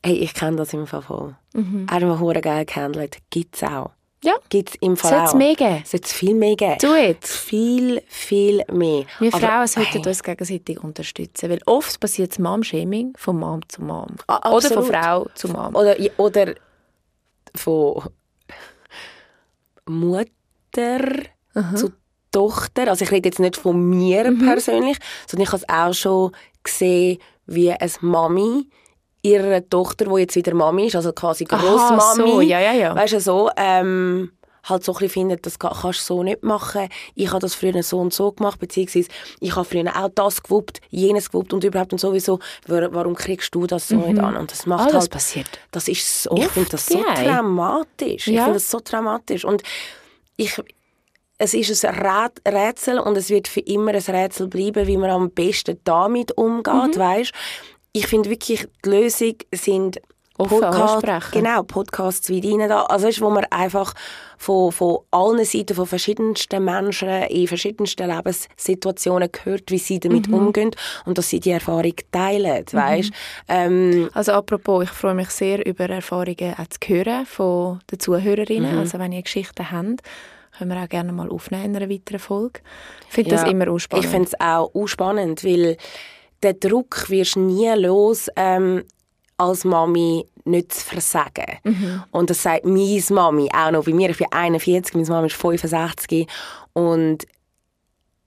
hey, 0.05 0.15
ich 0.15 0.33
kenne 0.33 0.57
das 0.57 0.73
im 0.73 0.85
Fall 0.85 1.01
voll. 1.01 1.35
Mhm. 1.53 1.87
Er 1.89 2.01
hat 2.01 2.41
geil 2.41 2.65
gehandelt. 2.65 3.17
Gibt 3.29 3.55
es 3.55 3.63
auch. 3.63 3.91
Ja. 4.23 4.33
Gibt 4.49 4.69
es 4.69 4.75
im 4.81 4.95
Fall 4.97 5.27
Sollte 5.27 5.37
mehr 5.37 5.55
geben? 5.55 5.83
Sollte 5.85 6.05
es 6.05 6.13
viel 6.13 6.33
mehr 6.33 6.55
geben. 6.55 6.77
Do 6.81 6.95
it. 6.95 7.25
Viel, 7.27 8.01
viel 8.07 8.63
mehr. 8.71 9.05
Wir 9.19 9.33
Aber, 9.33 9.45
Frauen 9.45 9.67
sollten 9.67 9.89
hey, 10.01 10.07
uns 10.07 10.23
gegenseitig 10.23 10.83
unterstützen, 10.83 11.49
weil 11.49 11.59
oft 11.65 11.99
passiert 11.99 12.31
das 12.31 12.39
Mom-Shaming 12.39 13.13
von 13.17 13.37
Mom 13.37 13.61
zu 13.67 13.83
Mom. 13.83 14.07
Ah, 14.27 14.51
Oder 14.51 14.69
von. 14.69 14.85
Frau 14.85 15.27
zu 15.35 15.49
Mom. 15.49 15.75
Oder, 15.75 15.95
oder 16.17 16.55
von 17.55 18.03
Mutter 19.85 20.97
zu 21.75 21.91
Tochter. 22.31 22.87
Also 22.89 23.05
ich 23.05 23.11
rede 23.11 23.29
jetzt 23.29 23.39
nicht 23.39 23.57
von 23.57 23.89
mir 23.89 24.31
Mhm. 24.31 24.39
persönlich, 24.39 24.97
sondern 25.27 25.43
ich 25.47 25.51
habe 25.53 25.63
es 25.63 25.69
auch 25.69 25.93
schon 25.93 26.31
gesehen, 26.63 27.19
wie 27.45 27.71
eine 27.71 27.91
Mami 28.01 28.69
ihrer 29.23 29.67
Tochter, 29.67 30.05
die 30.05 30.19
jetzt 30.21 30.35
wieder 30.35 30.53
Mami 30.53 30.87
ist, 30.87 30.95
also 30.95 31.11
quasi 31.13 31.45
Aha, 31.49 31.57
Grossmami, 31.57 32.29
so, 32.31 32.41
ja, 32.41 32.59
ja, 32.59 32.73
ja. 32.73 32.95
weißt 32.95 33.13
du, 33.13 33.19
so, 33.21 33.49
ähm, 33.57 34.31
halt 34.65 34.83
so 34.83 34.91
ein 34.93 34.95
bisschen 34.99 35.09
findet, 35.09 35.45
das 35.45 35.57
ka- 35.59 35.75
kannst 35.81 36.01
du 36.09 36.15
so 36.15 36.23
nicht 36.23 36.41
machen. 36.43 36.87
Ich 37.15 37.29
habe 37.29 37.39
das 37.39 37.53
früher 37.55 37.81
so 37.83 37.99
und 37.99 38.13
so 38.13 38.31
gemacht, 38.31 38.59
beziehungsweise 38.59 39.09
ich 39.41 39.55
habe 39.55 39.65
früher 39.65 39.91
auch 39.95 40.09
das 40.15 40.41
gewuppt, 40.43 40.79
jenes 40.89 41.29
gewuppt 41.31 41.51
und 41.53 41.63
überhaupt 41.65 41.91
und 41.93 41.99
sowieso, 41.99 42.39
wa- 42.67 42.87
warum 42.91 43.15
kriegst 43.15 43.53
du 43.55 43.65
das 43.67 43.87
so 43.89 43.95
nicht 43.95 44.19
an? 44.19 44.37
Und 44.37 44.51
das 44.51 44.65
macht 44.65 44.83
Alles 44.91 44.93
halt, 45.03 45.11
passiert. 45.11 45.47
das 45.71 45.87
ist 45.89 46.23
so, 46.23 46.35
ich 46.37 46.47
finde 46.47 46.69
das 46.69 46.85
so 46.85 46.97
ja. 46.97 47.13
traumatisch. 47.13 48.27
Ich 48.27 48.35
Ja. 48.35 48.43
finde 48.43 48.59
das 48.59 48.69
so 48.71 48.79
traumatisch. 48.79 49.43
Und 49.43 49.63
ich, 50.37 50.53
es 51.37 51.53
ist 51.53 51.83
ein 51.85 51.95
Rät- 51.95 52.41
Rätsel 52.47 52.99
und 52.99 53.17
es 53.17 53.29
wird 53.29 53.49
für 53.49 53.59
immer 53.61 53.91
ein 53.91 53.97
Rätsel 54.01 54.47
bleiben, 54.47 54.87
wie 54.87 54.95
man 54.97 55.09
am 55.09 55.29
besten 55.31 55.77
damit 55.83 56.37
umgeht, 56.37 56.95
Mhm. 56.95 56.99
weißt? 56.99 57.31
Ich 57.95 58.07
finde 58.07 58.29
wirklich, 58.31 58.67
die 58.83 58.89
Lösung 58.89 59.35
sind 59.53 60.01
Offen 60.39 60.63
ansprechen. 60.63 61.29
genau, 61.31 61.61
Podcasts 61.61 62.27
wie 62.27 62.41
deine 62.41 62.67
da, 62.67 62.81
also 62.85 63.05
weißt, 63.05 63.21
wo 63.21 63.29
man 63.29 63.45
einfach 63.51 63.93
von, 64.39 64.71
von 64.71 64.97
allen 65.11 65.45
Seiten, 65.45 65.75
von 65.75 65.85
verschiedensten 65.85 66.65
Menschen 66.65 67.07
in 67.07 67.47
verschiedensten 67.47 68.09
Lebenssituationen 68.09 69.29
hört, 69.43 69.69
wie 69.69 69.77
sie 69.77 69.99
damit 69.99 70.27
Mhm. 70.29 70.33
umgehen 70.33 70.71
und 71.05 71.19
dass 71.19 71.29
sie 71.29 71.39
die 71.39 71.51
Erfahrung 71.51 71.93
teilen, 72.11 72.65
weißt? 72.71 73.11
Ähm, 73.47 74.09
Also 74.15 74.31
apropos, 74.31 74.85
ich 74.85 74.89
freue 74.89 75.13
mich 75.13 75.29
sehr 75.29 75.63
über 75.63 75.87
Erfahrungen 75.87 76.55
auch 76.57 76.67
zu 76.67 76.79
hören 76.87 77.27
von 77.27 77.79
den 77.91 77.99
Zuhörerinnen. 77.99 78.71
Mhm. 78.73 78.79
Also 78.79 78.97
wenn 78.97 79.11
ihr 79.11 79.21
Geschichten 79.21 79.69
habt, 79.71 80.01
können 80.57 80.71
wir 80.71 80.81
auch 80.83 80.89
gerne 80.89 81.11
mal 81.13 81.29
aufnehmen 81.29 81.65
in 81.65 81.75
einer 81.75 81.89
weiteren 81.91 82.17
Folge. 82.19 82.61
Ich 83.07 83.13
finde 83.13 83.29
das 83.29 83.43
Ja, 83.43 83.49
immer 83.49 83.67
auch 83.69 83.77
spannend. 83.77 84.05
Ich 84.05 84.09
finde 84.09 84.27
es 84.29 84.39
auch 84.41 84.71
auch 84.73 84.87
spannend, 84.87 85.43
weil 85.43 85.77
den 86.43 86.59
Druck 86.59 87.09
wirst 87.09 87.35
du 87.35 87.41
nie 87.41 87.69
los, 87.75 88.29
ähm, 88.35 88.83
als 89.37 89.63
Mami 89.63 90.25
nicht 90.45 90.73
zu 90.73 90.85
versagen. 90.85 91.59
Und 92.11 92.29
das 92.29 92.43
sagt 92.43 92.65
meine 92.65 93.01
Mami 93.09 93.49
auch 93.55 93.71
noch 93.71 93.85
bei 93.85 93.93
mir. 93.93 94.09
Ich 94.09 94.17
bin 94.17 94.27
41, 94.31 94.93
meine 94.93 95.07
Mami 95.07 95.27
ist 95.27 95.35
65 95.35 96.27
und 96.73 97.25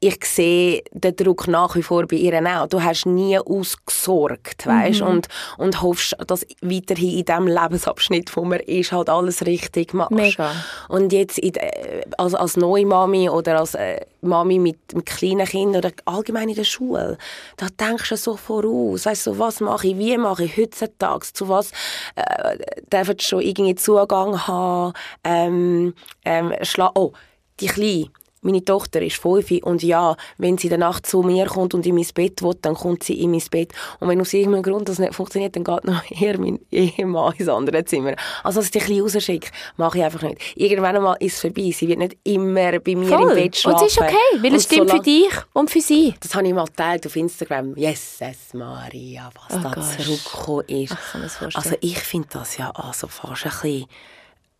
ich 0.07 0.25
sehe 0.25 0.83
den 0.93 1.17
Druck 1.17 1.49
nach 1.49 1.75
wie 1.77 1.83
vor 1.83 2.07
bei 2.07 2.17
ihr 2.17 2.41
auch. 2.45 2.67
Du 2.69 2.83
hast 2.83 3.07
nie 3.07 3.39
ausgesorgt, 3.39 4.67
weißt? 4.67 5.01
Mhm. 5.01 5.07
Und, 5.07 5.29
und 5.59 5.83
hoffst, 5.83 6.17
dass 6.27 6.47
weiterhin 6.61 7.19
in 7.19 7.25
diesem 7.25 7.47
Lebensabschnitt, 7.47 8.37
wo 8.37 8.45
man 8.45 8.61
ist, 8.61 8.93
halt 8.93 9.09
alles 9.09 9.45
richtig 9.47 9.95
machst. 9.95 10.13
Mega. 10.13 10.53
Und 10.89 11.13
jetzt 11.13 11.39
in, 11.39 11.53
der- 11.53 12.05
als, 12.19 12.35
als 12.35 12.57
neue 12.57 12.87
Mami 12.87 13.29
oder 13.29 13.59
als 13.61 13.75
äh, 13.75 14.01
Mami 14.23 14.59
mit, 14.59 14.95
mit 14.95 15.07
kleinen 15.07 15.47
Kindern 15.47 15.85
oder 15.85 15.93
allgemein 16.05 16.49
in 16.49 16.55
der 16.57 16.65
Schule, 16.65 17.19
da 17.57 17.67
denkst 17.81 18.09
du 18.09 18.17
so 18.17 18.37
voraus. 18.37 19.07
Weißt 19.07 19.27
du, 19.27 19.39
was 19.39 19.61
mache 19.61 19.89
ich, 19.89 19.99
wie 19.99 20.17
mache 20.17 20.45
ich 20.45 20.57
heutzutage, 20.57 21.27
zu 21.33 21.49
was 21.49 21.73
äh, 22.17 22.57
darf 22.91 23.09
ich 23.09 23.23
schon 23.23 23.41
irgendwie 23.41 23.75
Zugang 23.75 24.47
haben, 24.47 24.93
ähm, 25.25 25.95
ähm, 26.25 26.53
schla 26.63 26.91
oh, 26.95 27.13
die 27.61 27.67
Kleine, 27.67 28.11
meine 28.47 28.65
Tochter 28.65 29.03
ist 29.03 29.17
fünf 29.17 29.51
und 29.63 29.83
ja, 29.83 30.17
wenn 30.39 30.57
sie 30.57 30.69
in 30.69 30.71
der 30.71 30.79
Nacht 30.79 31.07
zu 31.07 31.23
mir 31.23 31.47
kommt 31.47 31.75
und 31.75 31.85
in 31.85 31.95
mein 31.95 32.07
Bett 32.15 32.43
will, 32.43 32.55
dann 32.63 32.75
kommt 32.75 33.03
sie 33.05 33.21
in 33.21 33.33
mein 33.33 33.43
Bett. 33.51 33.73
Und 34.01 34.09
wenn 34.09 34.21
aus 34.21 34.33
irgendeinem 34.33 34.63
Grund 34.63 34.89
das 34.89 34.99
nicht 34.99 35.15
funktioniert, 35.15 35.57
dann 35.57 35.65
geht 35.65 35.85
noch 35.85 36.03
eher 36.21 36.39
mein 36.39 36.61
Ehemann 36.71 37.35
ins 37.37 37.49
andere 37.49 37.85
Zimmer. 37.85 38.15
Also, 38.43 38.61
dass 38.61 38.67
ich 38.67 38.71
die 38.73 38.79
Kleine 38.79 39.03
rausschicke, 39.03 39.51
mache 39.77 39.99
ich 39.99 40.05
einfach 40.05 40.23
nicht. 40.23 40.41
Irgendwann 40.57 40.97
einmal 40.97 41.17
ist 41.21 41.35
es 41.35 41.41
vorbei. 41.41 41.71
Sie 41.73 41.89
wird 41.89 41.99
nicht 41.99 42.17
immer 42.25 42.79
bei 42.79 42.95
mir 42.95 43.11
im 43.11 43.29
Bett 43.29 43.45
Und 43.47 43.57
schlafen. 43.57 43.87
es 43.87 43.93
ist 43.93 44.01
okay, 44.01 44.15
weil 44.41 44.55
es 44.55 44.67
Und 44.67 44.73
stimmt 44.73 44.91
für 44.91 45.01
dich 45.01 45.33
und 45.53 45.71
für 45.71 45.81
sie. 45.81 46.15
Das 46.21 46.35
habe 46.35 46.47
ich 46.47 46.55
mal 46.55 46.65
geteilt 46.67 47.07
auf 47.07 47.17
Instagram. 47.17 47.75
Jesus 47.77 48.55
Maria, 48.55 49.31
was 49.35 49.59
Oh 49.59 49.61
da 49.63 49.81
zurückgekommen 49.83 50.65
ist. 50.69 50.93
Ach, 50.93 51.55
also 51.55 51.77
ich 51.81 51.99
finde 51.99 52.29
das 52.33 52.57
ja 52.57 52.71
also 52.71 53.09
fast 53.09 53.45
ein 53.45 53.51
bisschen 53.51 53.87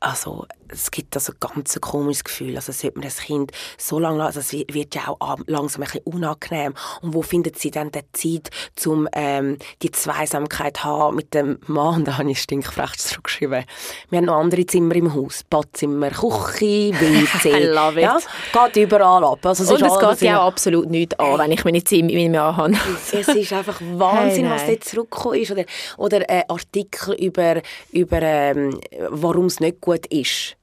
also 0.01 0.47
es 0.69 0.91
gibt 0.91 1.15
also 1.17 1.33
ganz 1.39 1.77
ein 1.77 1.81
komisches 1.81 2.25
Gefühl, 2.25 2.57
also 2.57 2.73
sollte 2.73 2.99
man 2.99 3.05
das 3.09 3.19
Kind 3.19 3.53
so 3.79 3.99
lange 3.99 4.19
lassen, 4.19 4.39
also 4.39 4.57
es 4.59 4.75
wird 4.75 4.95
ja 4.95 5.03
auch 5.09 5.39
langsam 5.47 5.83
ein 5.83 5.87
bisschen 5.87 6.03
unangenehm 6.05 6.75
und 7.03 7.15
wo 7.15 7.23
findet 7.23 7.59
sie 7.59 7.71
dann 7.71 7.91
die 7.93 8.03
Zeit, 8.13 8.51
um 8.87 9.09
ähm, 9.13 9.59
die 9.83 9.91
Zweisamkeit 9.93 10.77
zu 10.79 10.85
haben 10.85 11.17
mit 11.17 11.33
dem 11.35 11.59
Mann, 11.67 12.05
da 12.05 12.19
habe 12.19 12.31
ich 12.31 12.43
stinkfrech 12.43 12.97
zurückgeschrieben. 12.99 13.65
Wir 14.11 14.19
haben 14.19 14.25
noch 14.27 14.37
andere 14.39 14.67
Zimmer 14.67 14.97
im 14.97 15.15
Haus, 15.15 15.45
Badzimmer, 15.49 16.11
Küche, 16.11 16.93
WC. 17.01 18.01
Ja, 18.01 18.19
geht 18.53 18.77
überall 18.85 19.25
ab. 19.25 19.47
Also, 19.47 19.63
es 19.65 19.71
Und 19.71 19.83
es 19.87 19.99
geht 19.99 20.23
in- 20.23 20.29
ja 20.29 20.41
auch 20.43 20.49
absolut 20.49 20.91
nichts 20.91 21.19
an, 21.19 21.39
wenn 21.39 21.53
ich 21.53 21.65
meine 21.65 21.83
Zeit 21.85 22.03
mit 22.03 22.15
meinem 22.15 22.33
Mann 22.33 22.57
habe. 22.57 22.73
es 23.13 23.29
ist 23.29 23.53
einfach 23.53 23.81
Wahnsinn, 23.81 24.47
Hey, 24.47 24.55
was 24.55 24.67
dort 24.67 24.85
zurückgekommen 24.85 25.41
ist. 25.41 25.51
Oder, 25.53 25.65
oder 25.97 26.29
äh, 26.31 26.43
Artikel 26.49 27.15
über, 27.15 27.63
über 27.93 28.21
ähm, 28.21 28.79
warum 29.11 29.47
es 29.47 29.61
nicht 29.61 29.81
gut 29.87 30.07
ist, 30.07 30.57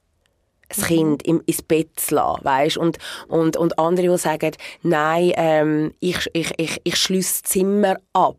das 0.68 0.78
Mhm. 0.78 0.84
Kind 0.84 1.22
im, 1.24 1.42
ins 1.46 1.62
Bett 1.62 1.88
zu 1.98 2.14
lassen, 2.14 2.44
weißt? 2.44 2.76
Und, 2.76 2.98
und, 3.28 3.56
und 3.56 3.78
andere, 3.78 4.08
die 4.08 4.18
sagen, 4.18 4.52
nein, 4.82 5.32
ähm, 5.36 5.94
ich, 6.00 6.28
ich, 6.32 6.52
ich, 6.58 6.80
ich 6.84 6.96
schließe 6.96 7.42
das 7.42 7.50
Zimmer 7.50 7.96
ab. 8.12 8.36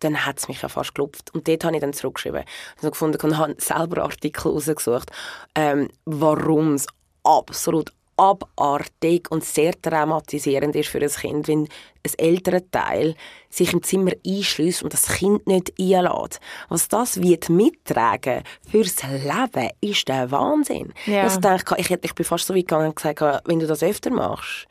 Dann 0.00 0.26
hat 0.26 0.38
es 0.38 0.48
mich 0.48 0.60
ja 0.60 0.68
fast 0.68 0.94
gelupft. 0.94 1.32
Und 1.34 1.48
dort 1.48 1.64
habe 1.64 1.74
ich 1.76 1.80
dann 1.80 1.92
zurückgeschrieben. 1.92 2.44
Also 2.76 2.90
gefunden 2.90 3.18
und 3.22 3.38
habe 3.38 3.54
selber 3.58 4.02
Artikel 4.02 4.52
rausgesucht, 4.52 5.10
ähm, 5.54 5.88
warum 6.04 6.74
es 6.74 6.86
absolut 7.24 7.92
abartig 8.16 9.30
und 9.30 9.44
sehr 9.44 9.72
traumatisierend 9.80 10.74
ist 10.76 10.88
für 10.88 11.00
ein 11.00 11.08
Kind, 11.10 11.48
wenn 11.48 11.62
ein 11.62 12.12
älterer 12.18 12.60
Teil 12.70 13.14
sich 13.50 13.72
im 13.72 13.82
Zimmer 13.82 14.12
einschließt 14.26 14.82
und 14.82 14.92
das 14.92 15.06
Kind 15.08 15.46
nicht 15.46 15.72
einlädt. 15.78 16.40
Was 16.68 16.88
das 16.88 17.20
wird 17.20 17.48
mittragen 17.48 18.42
fürs 18.70 19.02
Leben, 19.02 19.70
ist 19.80 20.08
der 20.08 20.30
Wahnsinn. 20.30 20.92
Ja. 21.06 21.22
Also 21.22 21.36
ich, 21.36 21.40
denke, 21.42 21.74
ich, 21.78 21.90
ich 21.90 22.14
bin 22.14 22.24
fast 22.24 22.46
so 22.46 22.54
weit 22.54 22.68
gegangen 22.68 22.88
und 22.88 22.96
gesagt, 22.96 23.20
wenn 23.46 23.58
du 23.58 23.66
das 23.66 23.82
öfter 23.82 24.10
machst, 24.10 24.66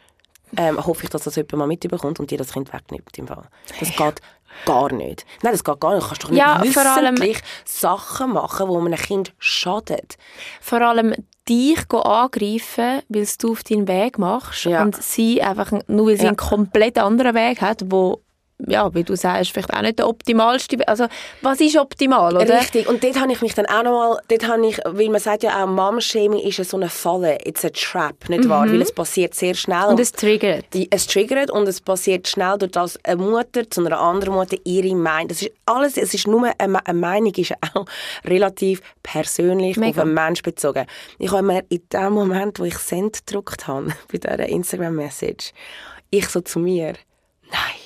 ähm, 0.58 0.84
hoffe 0.86 1.04
ich, 1.04 1.10
dass 1.10 1.24
das 1.24 1.36
jemand 1.36 1.54
mal 1.58 1.68
mitbekommt 1.68 2.20
und 2.20 2.32
dir 2.32 2.38
das 2.38 2.54
Kind 2.54 2.72
wegnimmt. 2.72 3.18
Im 3.18 3.28
Fall. 3.28 3.48
Das 3.80 3.90
geht 3.96 4.22
gar 4.66 4.92
nicht. 4.94 5.26
Nein, 5.42 5.52
das 5.52 5.64
geht 5.64 5.80
gar 5.82 5.94
nicht. 5.96 6.04
Du 6.04 6.08
kannst 6.08 6.24
doch 6.24 6.30
nicht 6.30 6.40
Ja, 6.40 6.64
vor 6.64 6.86
allem- 6.86 7.16
wissentlich 7.16 7.40
Sachen 7.66 8.32
machen, 8.34 8.70
wo 8.70 8.80
einem 8.80 8.96
Kind 8.96 9.34
schadet. 9.38 10.18
Vor 10.62 10.80
allem 10.82 11.14
dich 11.48 11.88
go 11.88 12.00
angreifen, 12.00 13.02
weil 13.10 13.28
du 13.40 13.52
auf 13.52 13.64
deinen 13.64 13.88
Weg 13.88 14.18
machst 14.18 14.66
Ja. 14.66 14.82
und 14.84 14.96
sie 15.02 15.42
einfach, 15.42 15.72
nur 15.88 16.08
weil 16.08 16.18
sie 16.18 16.24
Ja. 16.24 16.30
einen 16.30 16.38
komplett 16.38 16.98
anderen 16.98 17.36
Weg 17.36 17.62
hat, 17.62 17.84
wo 17.92 18.22
ja, 18.68 18.94
wie 18.96 19.04
du 19.04 19.15
sagst, 19.15 19.52
vielleicht 19.52 19.74
auch 19.74 19.82
nicht 19.82 20.00
der 20.00 20.08
optimalste. 20.08 20.88
Also, 20.88 21.08
was 21.41 21.60
ist 21.60 21.78
optimal, 21.78 22.36
oder? 22.36 22.60
Richtig. 22.60 22.88
Und 22.88 23.04
dort 23.04 23.20
habe 23.20 23.32
ich 23.34 23.41
mich 23.41 23.54
dann 23.54 23.65
auch 23.65 23.84
nochmal, 23.84 24.20
dort 24.30 24.48
habe 24.48 24.65
ich, 24.65 24.80
weil 24.86 25.10
man 25.10 25.20
sagt 25.20 25.44
ja 25.44 25.62
auch, 25.62 25.68
Mom-Shaming 25.68 26.39
ist 26.39 26.58
ja 26.58 26.63
so 26.63 26.78
eine 26.78 26.89
Falle, 26.89 27.38
it's 27.44 27.65
a 27.65 27.70
trap, 27.70 28.30
nicht 28.30 28.48
wahr? 28.48 28.68
Weil 28.68 28.82
es 28.82 28.94
passiert 28.94 29.36
sehr 29.36 29.56
schnell. 29.56 29.86
Mhm. 29.86 29.89
Und 29.89 30.00
es 30.00 30.12
triggert. 30.13 30.65
Es 30.89 31.08
triggert 31.08 31.52
und 31.52 31.68
es 31.68 31.82
passiert 31.82 32.28
schnell, 32.28 32.58
durch 32.58 32.72
das 32.72 32.98
eine 33.04 33.18
Mutter 33.18 33.70
zu 33.70 33.86
einer 33.86 34.00
anderen 34.00 34.36
Mutter 34.36 34.58
ihre 34.63 34.96
Meinung. 34.96 35.28
Das 35.28 35.41
ist 35.41 35.52
alles, 35.65 35.98
es 35.98 36.13
ist 36.13 36.28
nur 36.28 36.50
eine, 36.58 36.86
eine 36.86 37.00
Meinung, 37.00 37.34
ist 37.36 37.54
auch 37.74 37.86
relativ 38.26 38.82
persönlich 39.04 39.76
Mega. 39.76 40.02
auf 40.02 40.06
einen 40.06 40.13
Mensch 40.13 40.41
bezogen. 40.41 40.86
Ich 41.20 41.32
habe 41.32 41.44
mir 41.44 41.65
in 41.70 41.82
dem 41.91 42.13
Moment, 42.13 42.60
wo 42.60 42.63
ich 42.63 42.78
Send 42.78 43.26
gedruckt 43.26 43.68
habe, 43.68 43.88
bei 44.12 44.18
dieser 44.18 44.48
Instagram-Message, 44.48 45.52
ich 46.10 46.30
so 46.30 46.39
zu 46.39 46.60
mir, 46.60 46.94
nein, 47.52 47.85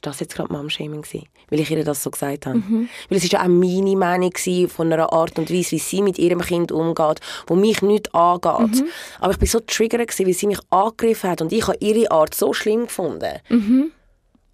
ist 0.00 0.06
das 0.06 0.20
jetzt 0.20 0.34
gerade 0.34 0.50
Mom-Shaming 0.52 1.02
gewesen? 1.02 1.26
Weil 1.50 1.60
ich 1.60 1.70
ihr 1.70 1.84
das 1.84 2.02
so 2.02 2.10
gesagt 2.10 2.46
habe. 2.46 2.62
Weil 3.08 3.18
es 3.18 3.24
ist 3.24 3.32
ja 3.32 3.42
auch 3.42 3.48
meine 3.48 3.96
Meinung 3.96 4.32
von 4.68 4.92
einer 4.92 5.12
Art 5.12 5.38
und 5.38 5.50
Weise, 5.50 5.72
wie 5.72 5.78
sie 5.78 6.00
mit 6.00 6.18
ihrem 6.18 6.40
Kind 6.40 6.72
umgeht, 6.72 7.20
wo 7.46 7.54
mich 7.54 7.82
nicht 7.82 8.14
angeht. 8.14 8.82
Aber 9.20 9.32
ich 9.32 9.38
bin 9.38 9.48
so 9.48 9.60
triggert 9.60 10.18
wie 10.18 10.32
sie 10.32 10.46
mich 10.46 10.58
angegriffen 10.70 11.30
hat 11.30 11.42
und 11.42 11.52
ich 11.52 11.66
habe 11.66 11.76
ihre 11.80 12.10
Art 12.10 12.34
so 12.34 12.52
schlimm 12.54 12.84
gefunden. 12.86 13.90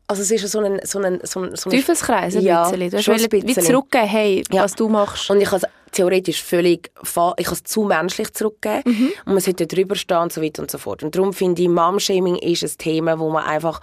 Also 0.09 0.23
es 0.23 0.31
ist 0.31 0.43
ja 0.43 0.49
so 0.49 0.61
ein... 0.61 0.81
So 0.85 0.99
ein, 1.01 1.21
so 1.25 1.41
ein, 1.43 1.55
so 1.57 1.69
ein 1.71 1.77
Teufelskreis 1.77 2.37
ein 2.37 2.43
Ja, 2.43 2.69
bisschen. 2.71 2.91
Du 2.91 2.97
hast 2.97 3.09
ein 3.09 3.19
wollen 3.21 3.33
wie 3.33 3.41
bisschen. 3.43 3.63
zurückgeben, 3.65 4.07
hey, 4.07 4.43
Ja. 4.53 4.65
was 4.65 4.75
du 4.75 4.89
machst. 4.89 5.31
Und 5.31 5.41
ich 5.41 5.51
habe 5.51 5.65
es 5.65 5.93
theoretisch 5.93 6.43
völlig, 6.43 6.91
ich 7.03 7.17
habe 7.17 7.35
es 7.39 7.63
zu 7.65 7.83
menschlich 7.85 8.33
zurückgegeben 8.33 9.13
und 9.25 9.33
man 9.33 9.41
sollte 9.41 9.67
drüber 9.67 9.95
stehen 9.97 10.19
und 10.19 10.33
so 10.33 10.43
weiter 10.43 10.63
und 10.63 10.71
so 10.71 10.79
fort. 10.79 11.03
Und 11.03 11.15
darum 11.15 11.33
finde 11.33 11.63
ich, 11.63 11.69
Mom-Shaming 11.69 12.37
ist 12.37 12.63
ein 12.63 12.79
Thema, 12.79 13.19
wo 13.19 13.31
man 13.31 13.45
einfach 13.45 13.81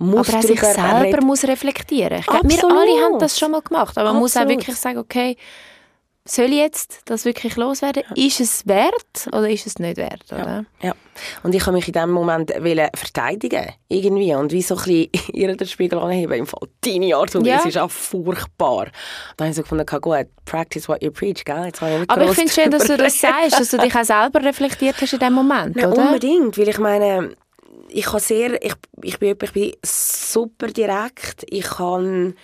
muss 0.00 0.28
aber 0.28 0.38
er 0.38 0.42
sich 0.42 0.60
selber 0.60 1.02
reden. 1.02 1.26
muss 1.26 1.44
reflektieren. 1.44 2.18
Ich 2.18 2.26
glaube, 2.26 2.48
wir 2.48 2.56
Absolut. 2.56 2.76
alle 2.78 3.04
haben 3.04 3.18
das 3.18 3.38
schon 3.38 3.50
mal 3.52 3.62
gemacht. 3.62 3.96
Aber 3.98 4.12
man 4.12 4.20
muss 4.20 4.36
auch 4.36 4.40
Absolut. 4.40 4.60
wirklich 4.62 4.76
sagen, 4.76 4.98
okay, 4.98 5.36
soll 6.24 6.46
ich 6.46 6.52
jetzt 6.58 7.00
das 7.06 7.24
wirklich 7.24 7.56
loswerden? 7.56 8.02
Ist 8.14 8.40
es 8.40 8.66
wert 8.66 9.26
oder 9.28 9.48
ist 9.48 9.66
es 9.66 9.78
nicht 9.78 9.96
wert? 9.96 10.24
Oder? 10.30 10.64
Ja. 10.82 10.92
Und 11.42 11.54
ich 11.54 11.62
habe 11.62 11.72
mich 11.72 11.86
in 11.88 11.92
dem 11.94 12.10
Moment 12.10 12.52
verteidigen 12.94 13.66
irgendwie 13.88 14.34
und 14.34 14.52
wie 14.52 14.62
so 14.62 14.76
ein 14.76 14.84
bisschen 14.84 15.10
ihr 15.34 15.56
den 15.56 15.66
Spiegel 15.66 15.98
anheben. 15.98 16.32
Im 16.38 16.46
Fall 16.46 16.68
deine 16.82 17.16
Art 17.16 17.34
und 17.34 17.46
Ja. 17.46 17.60
Ist 17.66 17.78
auch 17.78 17.90
furchtbar. 17.90 18.88
Da 19.36 19.44
habe 19.44 19.50
ich 19.50 19.56
so 19.56 19.62
gefunden, 19.62 19.82
okay, 19.82 19.98
gut, 20.00 20.26
practice 20.44 20.88
what 20.88 21.02
you 21.02 21.10
preach, 21.10 21.44
gell? 21.44 21.64
Jetzt 21.66 21.80
habe 21.80 22.02
ich 22.02 22.10
Aber 22.10 22.24
ich 22.24 22.32
finde 22.32 22.52
schön, 22.52 22.70
dass 22.70 22.84
du 22.86 22.96
das 22.96 23.18
sagst, 23.20 23.58
dass 23.58 23.70
du 23.70 23.78
dich 23.78 23.94
auch 23.94 24.04
selber 24.04 24.42
reflektiert 24.42 24.96
hast 25.00 25.12
in 25.12 25.18
dem 25.18 25.32
Moment, 25.32 25.76
Ja, 25.76 25.88
oder? 25.88 26.02
unbedingt, 26.06 26.56
weil 26.58 26.68
ich 26.68 26.78
meine, 26.78 27.34
ich 27.88 28.04
kann 28.04 28.20
sehr, 28.20 28.62
ich, 28.62 28.74
ich, 29.02 29.18
bin, 29.18 29.36
ich 29.42 29.52
bin 29.52 29.72
super 29.82 30.68
direkt, 30.68 31.44
ich 31.48 31.64
kann 31.64 32.34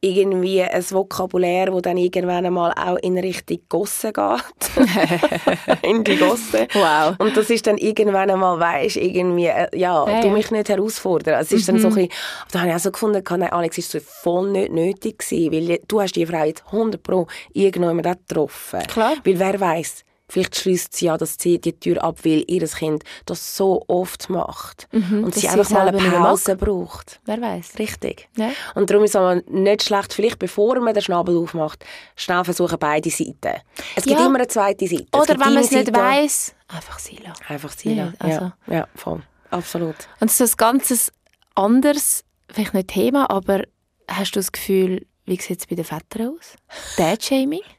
irgendwie 0.00 0.62
ein 0.62 0.90
Vokabular, 0.90 1.66
das 1.66 1.82
dann 1.82 1.96
irgendwann 1.96 2.46
einmal 2.46 2.72
auch 2.72 2.96
in 2.96 3.18
Richtung 3.18 3.58
Gosse 3.68 4.12
geht. 4.12 4.86
in 5.82 6.04
die 6.04 6.16
Gosse. 6.16 6.68
Wow. 6.74 7.16
Und 7.18 7.36
das 7.36 7.50
ist 7.50 7.66
dann 7.66 7.78
irgendwann 7.78 8.30
einmal, 8.30 8.60
weisst 8.60 8.96
irgendwie, 8.96 9.46
äh, 9.46 9.68
ja, 9.76 10.08
Ja, 10.08 10.20
du 10.20 10.30
mich 10.30 10.50
nicht 10.50 10.68
herausfordern. 10.68 11.40
Es 11.40 11.50
ist 11.50 11.68
dann 11.68 11.78
so 11.78 11.88
ein 11.88 11.94
bisschen, 11.94 12.10
da 12.52 12.60
habe 12.60 12.70
ich 12.70 12.76
auch 12.76 12.80
so 12.80 12.92
gefunden, 12.92 13.22
nein, 13.28 13.52
Alex, 13.52 13.78
ist 13.78 13.90
so 13.90 13.98
voll 14.00 14.50
nicht 14.50 14.70
nötig 14.70 15.18
gewesen, 15.18 15.52
weil 15.52 15.80
du 15.88 16.00
hast 16.00 16.14
die 16.14 16.26
Frau 16.26 16.44
jetzt 16.44 16.64
100 16.66 17.02
pro 17.02 17.26
irgendjemand 17.52 18.28
getroffen. 18.28 18.80
Klar. 18.88 19.14
Weil 19.24 19.38
wer 19.38 19.58
weiß, 19.58 20.04
vielleicht 20.28 20.56
schließt 20.56 20.94
sie 20.96 21.06
ja, 21.06 21.16
dass 21.16 21.36
sie 21.38 21.60
die 21.60 21.78
Tür 21.78 22.02
ab, 22.02 22.18
weil 22.24 22.44
ihr 22.48 22.66
Kind 22.66 23.04
das 23.26 23.56
so 23.56 23.84
oft 23.88 24.28
macht. 24.28 24.88
und 24.92 25.10
Mhm, 25.10 25.24
dass 25.26 25.34
sie 25.34 25.40
sie 25.42 25.48
einfach 25.48 25.70
mal 25.70 25.88
eine 25.88 26.10
Pause 26.10 26.56
braucht. 26.56 27.20
Wer 27.24 27.40
weiß? 27.40 27.78
Richtig. 27.78 28.28
Ja. 28.36 28.50
Und 28.74 28.90
darum 28.90 29.04
ist 29.04 29.14
es 29.14 29.42
nicht 29.48 29.84
schlecht, 29.84 30.12
vielleicht 30.12 30.38
bevor 30.38 30.78
man 30.80 30.94
den 30.94 31.02
Schnabel 31.02 31.36
aufmacht, 31.36 31.84
schnell 32.16 32.44
versuchen 32.44 32.78
beide 32.78 33.10
Seiten. 33.10 33.60
Es 33.94 34.04
gibt 34.04 34.18
Ja. 34.18 34.26
immer 34.26 34.36
eine 34.38 34.48
zweite 34.48 34.86
Seite. 34.86 35.06
Es 35.12 35.20
Oder 35.20 35.34
wenn 35.40 35.54
man 35.54 35.62
es 35.62 35.70
nicht 35.70 35.92
weiss, 35.94 36.54
einfach 36.68 36.98
sie 36.98 37.16
lassen. 37.16 37.42
Einfach 37.48 37.72
sein. 37.72 37.96
Ja, 37.96 38.12
also. 38.18 38.40
ja, 38.40 38.74
ja, 38.74 38.88
voll. 38.94 39.22
Absolut. 39.50 39.96
Und 40.20 40.30
so 40.30 40.44
ein 40.44 40.50
ganzes 40.56 41.12
anderes, 41.54 42.24
vielleicht 42.52 42.74
nicht 42.74 42.88
Thema, 42.88 43.30
aber 43.30 43.62
hast 44.08 44.32
du 44.34 44.40
das 44.40 44.50
Gefühl, 44.52 45.06
wie 45.24 45.40
sieht 45.40 45.60
es 45.60 45.66
bei 45.66 45.74
den 45.76 45.84
Vätern 45.84 46.36
aus? 46.36 46.54
Dad-Shaming? 46.96 47.62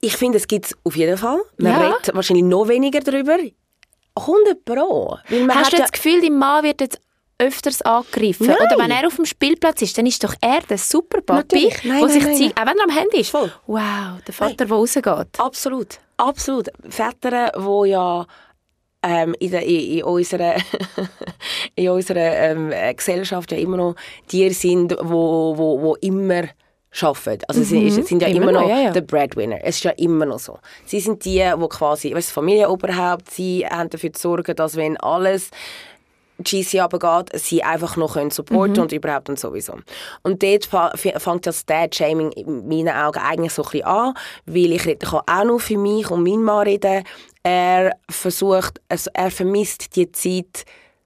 Ich 0.00 0.16
finde, 0.16 0.38
es 0.38 0.46
gibt 0.46 0.66
es 0.66 0.76
auf 0.84 0.96
jeden 0.96 1.16
Fall. 1.16 1.40
Man 1.58 1.72
Ja. 1.72 1.78
redet 1.88 2.14
wahrscheinlich 2.14 2.44
noch 2.44 2.68
weniger 2.68 3.00
darüber. 3.00 3.36
100 4.14 4.64
Pro. 4.64 5.18
Hast 5.48 5.72
du 5.72 5.76
das 5.76 5.92
Gefühl, 5.92 6.20
dein 6.20 6.38
Mann 6.38 6.64
wird 6.64 6.80
jetzt 6.80 7.00
öfters 7.38 7.82
angegriffen. 7.82 8.46
Nein. 8.46 8.56
Oder 8.56 8.82
wenn 8.82 8.90
er 8.90 9.06
auf 9.06 9.16
dem 9.16 9.26
Spielplatz 9.26 9.82
ist, 9.82 9.98
dann 9.98 10.06
ist 10.06 10.22
doch 10.24 10.34
er 10.40 10.60
der 10.62 10.78
super 10.78 11.20
Papi. 11.20 11.68
Nein, 11.68 11.80
der 11.82 11.92
nein, 11.92 12.08
sich 12.08 12.24
nein, 12.24 12.36
zeigt, 12.36 12.58
auch 12.60 12.66
wenn 12.66 12.78
er 12.78 12.84
am 12.84 12.90
Handy 12.90 13.20
ist. 13.20 13.30
Voll. 13.30 13.52
Wow, 13.66 14.22
der 14.26 14.34
Vater, 14.34 14.54
der 14.54 14.68
rausgeht. 14.70 15.38
Absolut, 15.38 15.98
absolut. 16.16 16.68
Väter, 16.88 17.52
wo 17.56 17.84
ja 17.84 18.26
ähm, 19.02 19.34
in, 19.38 19.50
der, 19.50 19.62
in, 19.62 19.98
in 19.98 20.04
unserer, 20.04 20.54
in 21.74 21.90
unserer 21.90 22.36
ähm, 22.36 22.72
äh, 22.72 22.94
Gesellschaft 22.94 23.52
ja 23.52 23.58
immer 23.58 23.76
noch 23.76 23.96
die 24.30 24.48
sind, 24.50 24.96
wo, 25.00 25.56
wo, 25.56 25.80
wo 25.82 25.94
immer 25.96 26.44
arbeiten. 27.02 27.44
Also 27.48 27.62
sie 27.62 27.86
ist- 27.88 28.06
sind 28.06 28.22
ja 28.22 28.28
Immer 28.28 28.50
immer, 28.50 28.52
noch, 28.60 28.68
ja, 28.68 28.78
ja. 28.80 28.90
der 28.90 29.00
Breadwinner. 29.02 29.58
Es 29.62 29.76
ist 29.76 29.84
ja 29.84 29.90
immer 29.92 30.26
noch 30.26 30.38
so. 30.38 30.58
Sie 30.84 31.00
sind 31.00 31.24
die, 31.24 31.38
die 31.38 31.68
quasi, 31.68 32.14
weißt, 32.14 32.28
das 32.28 32.32
Familienoberhaupt, 32.32 33.30
sie 33.30 33.66
haben 33.66 33.90
dafür 33.90 34.12
zu 34.12 34.22
sorgen, 34.22 34.54
dass 34.56 34.76
wenn 34.76 34.96
alles 34.98 35.50
GC 36.38 36.80
runtergeht, 36.82 37.30
sie 37.40 37.62
einfach 37.62 37.96
noch 37.96 38.12
können 38.12 38.30
supporten 38.30 38.78
und 38.82 38.92
überhaupt 38.92 39.30
und 39.30 39.38
sowieso. 39.40 39.74
Und 40.22 40.42
dort 40.42 40.66
fängt 40.66 41.46
das 41.46 41.64
Dad-Shaming 41.64 42.30
in 42.32 42.68
meinen 42.68 42.90
Augen 42.94 43.20
eigentlich 43.20 43.52
so 43.54 43.62
ein 43.62 43.70
bisschen 43.70 43.86
an, 43.86 44.14
weil 44.44 44.72
ich 44.72 44.84
rede- 44.84 45.06
kann 45.06 45.22
auch 45.26 45.44
nur 45.44 45.60
für 45.60 45.78
mich 45.78 46.10
und 46.10 46.22
meinen 46.24 46.42
Mann 46.44 46.66
reden. 46.66 47.04
Er 47.42 47.96
versucht, 48.10 48.82
also 48.90 49.10
er 49.14 49.30
vermisst 49.30 49.96
die 49.96 50.12
Zeit 50.12 50.64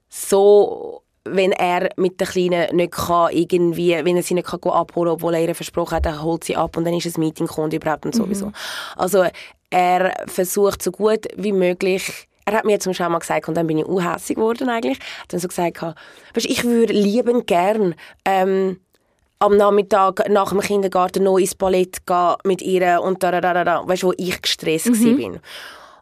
so 0.09 1.01
wenn 1.23 1.51
er 1.51 1.89
mit 1.97 2.19
der 2.19 2.27
Kleinen 2.27 2.75
nicht 2.75 2.93
kann, 2.93 3.31
irgendwie, 3.31 3.91
wenn 4.03 4.17
er 4.17 4.23
sie 4.23 4.33
nicht 4.33 4.47
kann 4.47 4.59
abholen 4.63 5.09
kann, 5.09 5.15
obwohl 5.15 5.35
er 5.35 5.47
ihr 5.47 5.55
versprochen 5.55 5.95
hat, 5.95 6.05
er 6.05 6.21
holt 6.23 6.43
sie 6.43 6.55
ab 6.55 6.77
und 6.77 6.85
dann 6.85 6.93
ist 6.93 7.05
ein 7.05 7.19
Meeting 7.19 7.47
und 7.47 7.73
überhaupt 7.73 8.05
und 8.05 8.15
sowieso. 8.15 8.51
Also 8.95 9.25
er 9.69 10.13
versucht 10.27 10.81
so 10.81 10.91
gut 10.91 11.27
wie 11.35 11.53
möglich 11.53 12.27
er 12.45 12.57
hat 12.57 12.65
mir 12.65 12.79
zum 12.79 12.91
Beispiel 12.91 13.09
mal 13.09 13.19
gesagt, 13.19 13.47
und 13.47 13.55
dann 13.55 13.67
bin 13.67 13.77
ich 13.77 13.85
unhässig 13.85 14.35
geworden 14.35 14.69
eigentlich, 14.69 14.99
hat 14.99 15.31
dann 15.33 15.39
so 15.39 15.47
gesagt, 15.47 15.81
weißt, 15.81 16.47
ich 16.47 16.63
würde 16.63 16.93
liebend 16.93 17.47
gern 17.47 17.95
ähm, 18.25 18.79
am 19.39 19.57
Nachmittag 19.57 20.27
nach 20.29 20.49
dem 20.49 20.59
Kindergarten 20.59 21.23
noch 21.23 21.37
ins 21.37 21.55
Ballett 21.55 22.05
gehen 22.05 22.35
mit 22.43 22.61
ihr 22.61 23.01
und 23.01 23.23
da, 23.23 23.31
da, 23.31 23.41
da, 23.41 23.63
da, 23.63 23.87
weißt 23.87 24.03
du, 24.03 24.07
wo 24.07 24.13
ich 24.17 24.41
gestresst 24.41 24.87
mhm. 24.87 25.17
bin. 25.17 25.39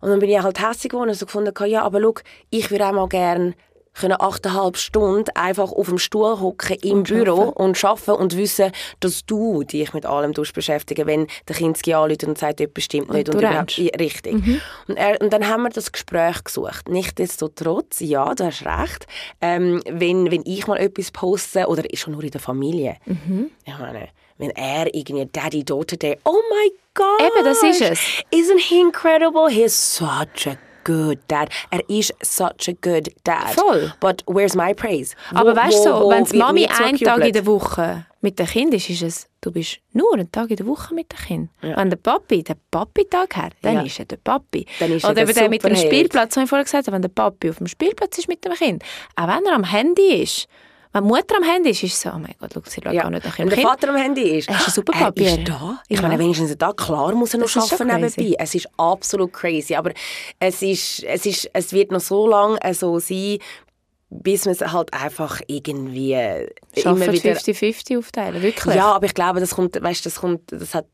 Und 0.01 0.09
dann 0.09 0.19
bin 0.19 0.29
ich 0.29 0.41
halt 0.41 0.61
hässlich 0.61 0.91
geworden 0.91 1.09
und 1.09 1.15
so 1.15 1.25
gefunden, 1.25 1.53
ja, 1.65 1.83
aber 1.83 2.01
schau, 2.01 2.15
ich 2.49 2.71
würde 2.71 2.87
auch 2.87 2.93
mal 2.93 3.07
gern 3.07 3.53
können 3.99 4.15
achteinhalb 4.19 4.77
Stunden 4.77 5.29
einfach 5.35 5.71
auf 5.71 5.87
dem 5.87 5.97
Stuhl 5.97 6.39
hocken 6.39 6.77
im 6.81 7.03
Büro 7.03 7.49
und 7.49 7.83
arbeiten 7.83 8.11
und 8.11 8.37
wissen, 8.37 8.71
dass 8.99 9.25
du 9.25 9.63
dich 9.63 9.93
mit 9.93 10.05
allem 10.05 10.31
beschäftigen, 10.31 11.07
wenn 11.07 11.27
der 11.47 11.55
Kinski 11.55 11.93
anruft 11.93 12.23
und 12.23 12.37
sagt, 12.37 12.61
etwas 12.61 12.83
stimmt 12.85 13.11
nicht. 13.11 13.27
du 13.27 13.33
Und, 13.33 13.39
überhaupt, 13.39 13.77
ja, 13.77 13.91
richtig. 13.99 14.33
Und, 14.87 14.97
er, 14.97 15.19
und 15.21 15.31
dann 15.33 15.47
haben 15.47 15.63
wir 15.63 15.69
das 15.69 15.91
Gespräch 15.91 16.43
gesucht. 16.43 16.87
Nichtsdestotrotz, 16.89 17.99
ja, 17.99 18.33
du 18.33 18.45
hast 18.45 18.65
recht, 18.65 19.07
ähm, 19.41 19.81
wenn, 19.89 20.31
wenn 20.31 20.43
ich 20.45 20.67
mal 20.67 20.77
etwas 20.77 21.11
poste, 21.11 21.67
oder 21.67 21.91
ist 21.91 21.99
schon 21.99 22.13
nur 22.13 22.23
in 22.23 22.31
der 22.31 22.41
Familie, 22.41 22.97
ich 23.65 23.77
meine, 23.77 24.09
wenn 24.37 24.51
er 24.51 24.93
irgendwie 24.95 25.27
Daddy, 25.31 25.63
Daughter 25.65 25.97
Day, 25.97 26.17
oh 26.23 26.31
my 26.49 26.71
God! 26.93 27.19
Eben, 27.19 27.43
das 27.43 27.61
ist 27.61 27.81
es. 27.81 27.99
Isn't 28.31 28.59
he 28.59 28.79
incredible? 28.79 29.49
He's 29.49 29.75
such 29.75 30.47
a 30.47 30.57
good 30.89 31.19
dad. 31.27 31.49
Er 31.69 31.81
ist 31.89 32.13
such 32.21 32.67
a 32.69 32.73
good 32.81 33.09
dad. 33.23 33.53
Voll. 33.55 33.91
But 33.99 34.23
where's 34.25 34.55
my 34.55 34.73
praise? 34.73 35.15
Aber 35.33 35.51
Wo- 35.51 35.55
weißt 35.55 35.79
du, 35.85 35.89
so, 35.89 36.09
wenn 36.09 36.23
die 36.25 36.37
Mami 36.37 36.65
einen 36.67 36.97
Tag 36.97 37.25
in 37.25 37.33
der 37.33 37.45
Woche 37.45 38.05
mit 38.21 38.37
dem 38.37 38.47
Kind 38.47 38.73
ist, 38.73 38.89
ist 38.89 39.01
es, 39.01 39.27
du 39.41 39.51
bist 39.51 39.79
nur 39.93 40.13
einen 40.13 40.29
Tag 40.31 40.49
in 40.49 40.57
der 40.57 40.65
Woche 40.65 40.93
mit 40.93 41.11
dem 41.11 41.17
Kind. 41.25 41.49
Wenn 41.61 41.89
der 41.89 41.97
Papi 41.97 42.43
den 42.43 42.55
Papi-Tag 42.71 43.35
hat, 43.37 43.53
dann 43.61 43.75
Ja. 43.75 43.81
ist 43.83 43.99
er 43.99 44.05
der 44.05 44.17
Papi. 44.17 44.65
Dann 44.79 44.91
ist 44.91 45.03
er 45.03 45.11
Oder 45.11 45.25
der 45.25 45.33
der 45.33 45.49
mit 45.49 45.63
dem. 45.63 45.75
Spielplatz, 45.75 46.35
habe 46.35 46.43
ich 46.43 46.49
vorher 46.49 46.65
gesagt, 46.65 46.91
wenn 46.91 47.01
der 47.01 47.09
Papi 47.09 47.49
auf 47.49 47.57
dem 47.59 47.67
Spielplatz 47.67 48.17
ist 48.17 48.27
mit 48.27 48.43
dem 48.43 48.53
Kind, 48.53 48.83
auch 49.15 49.27
wenn 49.27 49.45
er 49.45 49.53
am 49.55 49.63
Handy 49.63 50.21
ist, 50.23 50.47
wenn 50.91 51.03
die 51.03 51.07
Mutter 51.07 51.35
am 51.37 51.43
Handy 51.43 51.69
ist, 51.69 51.83
ist 51.83 51.93
es 51.93 52.01
so, 52.01 52.09
oh 52.09 52.17
mein 52.19 52.33
Gott, 52.39 52.51
schau, 52.53 52.61
sie 52.65 52.81
schaut 52.83 52.93
Ja. 52.93 53.03
gar 53.03 53.09
nicht 53.11 53.25
nach 53.25 53.37
Wenn 53.37 53.47
ihrem 53.47 53.49
der 53.49 53.57
Kind. 53.57 53.69
Vater 53.69 53.89
am 53.89 53.95
Handy 53.95 54.21
ist, 54.21 54.49
ist 54.49 54.67
ein 54.67 54.71
super 54.73 54.93
Papi, 54.93 55.23
er 55.23 55.31
er. 55.33 55.37
ist 55.39 55.47
da. 55.49 55.81
Ich 55.87 55.97
Ja. 55.97 56.01
meine, 56.07 56.19
wenigstens 56.19 56.57
da, 56.57 56.73
klar 56.73 57.13
muss 57.15 57.33
er 57.33 57.39
noch 57.41 57.51
Das 57.51 57.71
arbeiten 57.71 58.01
nebenbei. 58.01 58.35
Es 58.39 58.55
ist 58.55 58.67
absolut 58.77 59.31
crazy, 59.33 59.75
aber 59.75 59.91
es, 60.39 60.61
ist, 60.61 61.03
es, 61.03 61.25
ist, 61.25 61.49
es 61.53 61.73
wird 61.73 61.91
noch 61.91 61.99
so 61.99 62.27
lange 62.27 62.57
so 62.73 62.97
sein, 62.99 63.37
bis 64.09 64.45
man 64.45 64.53
es 64.55 64.61
halt 64.61 64.91
einfach 64.91 65.39
irgendwie 65.45 66.15
Schaffen 66.75 67.03
immer 67.03 67.13
wieder 67.13 67.33
50-50 67.33 67.99
aufteilen, 67.99 68.41
wirklich. 68.41 68.75
Ja, 68.75 68.91
aber 68.93 69.05
ich 69.05 69.13
glaube, 69.13 69.39
das 69.39 69.51
kommt, 69.53 69.79
weißt, 69.79 70.03
das 70.05 70.15
kommt, 70.15 70.51
das 70.51 70.73
hat, 70.73 70.87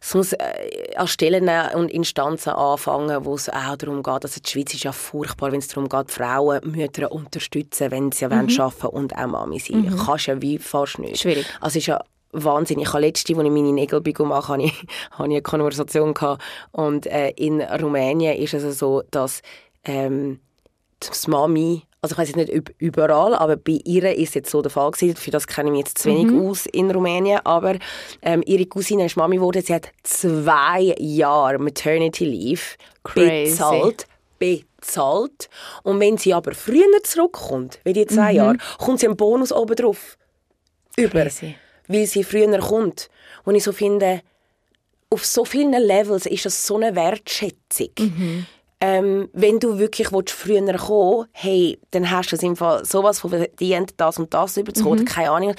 es 0.00 0.14
muss 0.14 0.32
äh, 0.32 0.94
an 0.96 1.08
Stellen 1.08 1.50
und 1.74 1.90
Instanzen 1.90 2.50
anfangen, 2.50 3.24
wo 3.24 3.34
es 3.34 3.48
auch 3.48 3.76
darum 3.76 4.02
geht, 4.02 4.24
also 4.24 4.40
die 4.40 4.48
Schweiz 4.48 4.74
ist 4.74 4.84
ja 4.84 4.92
furchtbar, 4.92 5.52
wenn 5.52 5.58
es 5.58 5.68
darum 5.68 5.88
geht, 5.88 6.10
Frauen, 6.10 6.60
Mütter 6.70 7.10
unterstützen, 7.10 7.90
wenn 7.90 8.12
sie 8.12 8.24
ja 8.24 8.30
wollen 8.30 8.60
arbeiten 8.60 8.86
und 8.86 9.16
auch 9.16 9.26
Mami 9.26 9.58
sein. 9.58 9.94
Kannst 10.04 10.26
ja 10.26 10.40
wie 10.40 10.58
fast 10.58 10.98
nicht. 10.98 11.20
Schwierig. 11.20 11.46
Also 11.60 11.78
ist 11.78 11.86
ja 11.86 12.02
Wahnsinn. 12.32 12.78
Ich 12.80 12.88
habe 12.88 13.00
letzte, 13.00 13.34
als 13.34 13.44
ich 13.44 13.50
meine 13.50 13.72
Nägel 13.72 14.02
gemacht 14.02 14.48
habe, 14.48 14.62
ich, 14.62 14.72
habe 15.12 15.28
ich 15.28 15.34
eine 15.34 15.42
Konversation 15.42 16.14
gehabt 16.14 16.42
und 16.72 17.06
äh, 17.06 17.30
in 17.30 17.60
Rumänien 17.60 18.36
ist 18.36 18.54
es 18.54 18.78
so, 18.78 19.02
dass 19.10 19.42
ähm, 19.84 20.40
das 21.00 21.28
Mami, 21.28 21.82
also 22.00 22.14
ich 22.14 22.18
weiß 22.18 22.36
nicht 22.36 22.52
ob 22.56 22.70
überall, 22.78 23.34
aber 23.34 23.56
bei 23.56 23.80
ihr 23.84 24.14
ist 24.14 24.34
jetzt 24.34 24.50
so 24.50 24.62
der 24.62 24.70
Fall 24.70 24.90
gewesen. 24.92 25.16
Für 25.16 25.30
das 25.32 25.46
kenne 25.46 25.68
ich 25.68 25.72
mich 25.72 25.78
jetzt 25.80 25.98
zu 25.98 26.08
wenig 26.08 26.26
Mhm. 26.26 26.46
aus 26.48 26.66
in 26.66 26.90
Rumänien, 26.90 27.40
aber 27.44 27.76
ähm, 28.22 28.42
ihre 28.46 28.66
Cousine 28.66 29.06
ist 29.06 29.16
Mami 29.16 29.36
geworden. 29.36 29.62
Sie 29.64 29.74
hat 29.74 29.88
zwei 30.04 30.94
Jahre 30.98 31.58
Maternity 31.58 32.24
Leave 32.24 32.62
Crazy. 33.02 33.50
bezahlt. 33.50 34.06
Bezahlt. 34.38 35.48
Und 35.82 35.98
wenn 36.00 36.16
sie 36.18 36.32
aber 36.34 36.54
früher 36.54 37.02
zurückkommt, 37.02 37.80
wie 37.84 37.92
die 37.92 38.02
Mhm. 38.04 38.08
zwei 38.08 38.32
Jahre, 38.32 38.56
kommt 38.78 39.00
sie 39.00 39.06
einen 39.06 39.16
Bonus 39.16 39.52
oben 39.52 39.74
drauf. 39.74 40.16
Über. 40.96 41.22
Crazy. 41.22 41.56
Weil 41.88 42.06
sie 42.06 42.22
früher 42.22 42.58
kommt. 42.58 43.08
Und 43.44 43.54
ich 43.56 43.64
so 43.64 43.72
finde, 43.72 44.20
auf 45.10 45.24
so 45.24 45.44
vielen 45.44 45.72
Levels 45.72 46.26
ist 46.26 46.44
das 46.44 46.66
so 46.66 46.76
eine 46.76 46.94
Wertschätzung. 46.94 47.88
Mhm. 47.98 48.46
Ähm, 48.80 49.28
wenn 49.32 49.58
du 49.58 49.78
wirklich 49.78 50.12
willst, 50.12 50.30
früher 50.30 50.60
kommen 50.76 51.26
hey, 51.32 51.78
dann 51.90 52.10
hast 52.10 52.30
du 52.30 52.36
es 52.36 52.42
im 52.42 52.54
Fall 52.54 52.84
sowas 52.84 53.18
von 53.20 53.30
verdient, 53.30 53.94
das 53.96 54.18
und 54.18 54.32
das 54.32 54.56
Mhm. 54.56 54.60
überzuholen, 54.62 55.04
keine 55.04 55.30
Ahnung. 55.32 55.54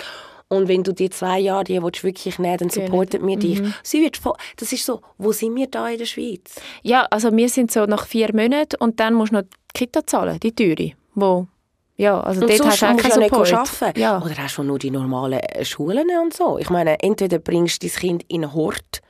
Und 0.47 0.67
wenn 0.67 0.83
du 0.83 0.93
die 0.93 1.09
zwei 1.11 1.37
Jahre 1.39 1.63
die 1.65 1.81
willst 1.83 2.03
wirklich 2.03 2.39
nehmen, 2.39 2.57
dann 2.57 2.69
supportet 2.69 3.21
mir 3.21 3.37
dich. 3.37 3.61
Mhm. 3.61 3.73
Sie 3.83 4.01
wird 4.01 4.17
voll, 4.17 4.33
das 4.57 4.71
ist 4.71 4.85
so, 4.85 5.01
wo 5.17 5.31
sind 5.31 5.55
wir 5.55 5.67
da 5.67 5.87
in 5.89 5.99
der 5.99 6.05
Schweiz? 6.05 6.55
Ja, 6.81 7.05
also 7.11 7.31
wir 7.35 7.49
sind 7.49 7.71
so 7.71 7.85
nach 7.85 8.07
vier 8.07 8.33
Monaten 8.33 8.77
und 8.79 8.99
dann 8.99 9.13
musst 9.13 9.31
du 9.31 9.35
noch 9.37 9.43
die 9.43 9.49
Kita 9.75 10.05
zahlen, 10.07 10.39
die 10.39 10.53
teure, 10.53 10.91
wo 11.13 11.47
ja, 11.97 12.19
also 12.21 12.39
Und 12.41 12.49
dort 12.49 12.65
hast 12.65 12.81
du 12.81 12.85
auch 12.85 12.95
keinen 12.97 13.11
Support. 13.29 13.53
arbeiten. 13.53 13.99
Ja. 13.99 14.21
Oder 14.23 14.37
hast 14.37 14.57
du 14.57 14.63
nur 14.63 14.79
die 14.79 14.89
normalen 14.89 15.41
Schulen 15.63 16.07
und 16.23 16.33
so. 16.33 16.57
Ich 16.57 16.69
meine, 16.69 16.97
entweder 17.03 17.39
bringst 17.39 17.83
du 17.83 17.87
dein 17.87 17.95
Kind 17.97 18.23
in 18.29 18.43
einen 18.45 18.53
Hort 18.53 19.01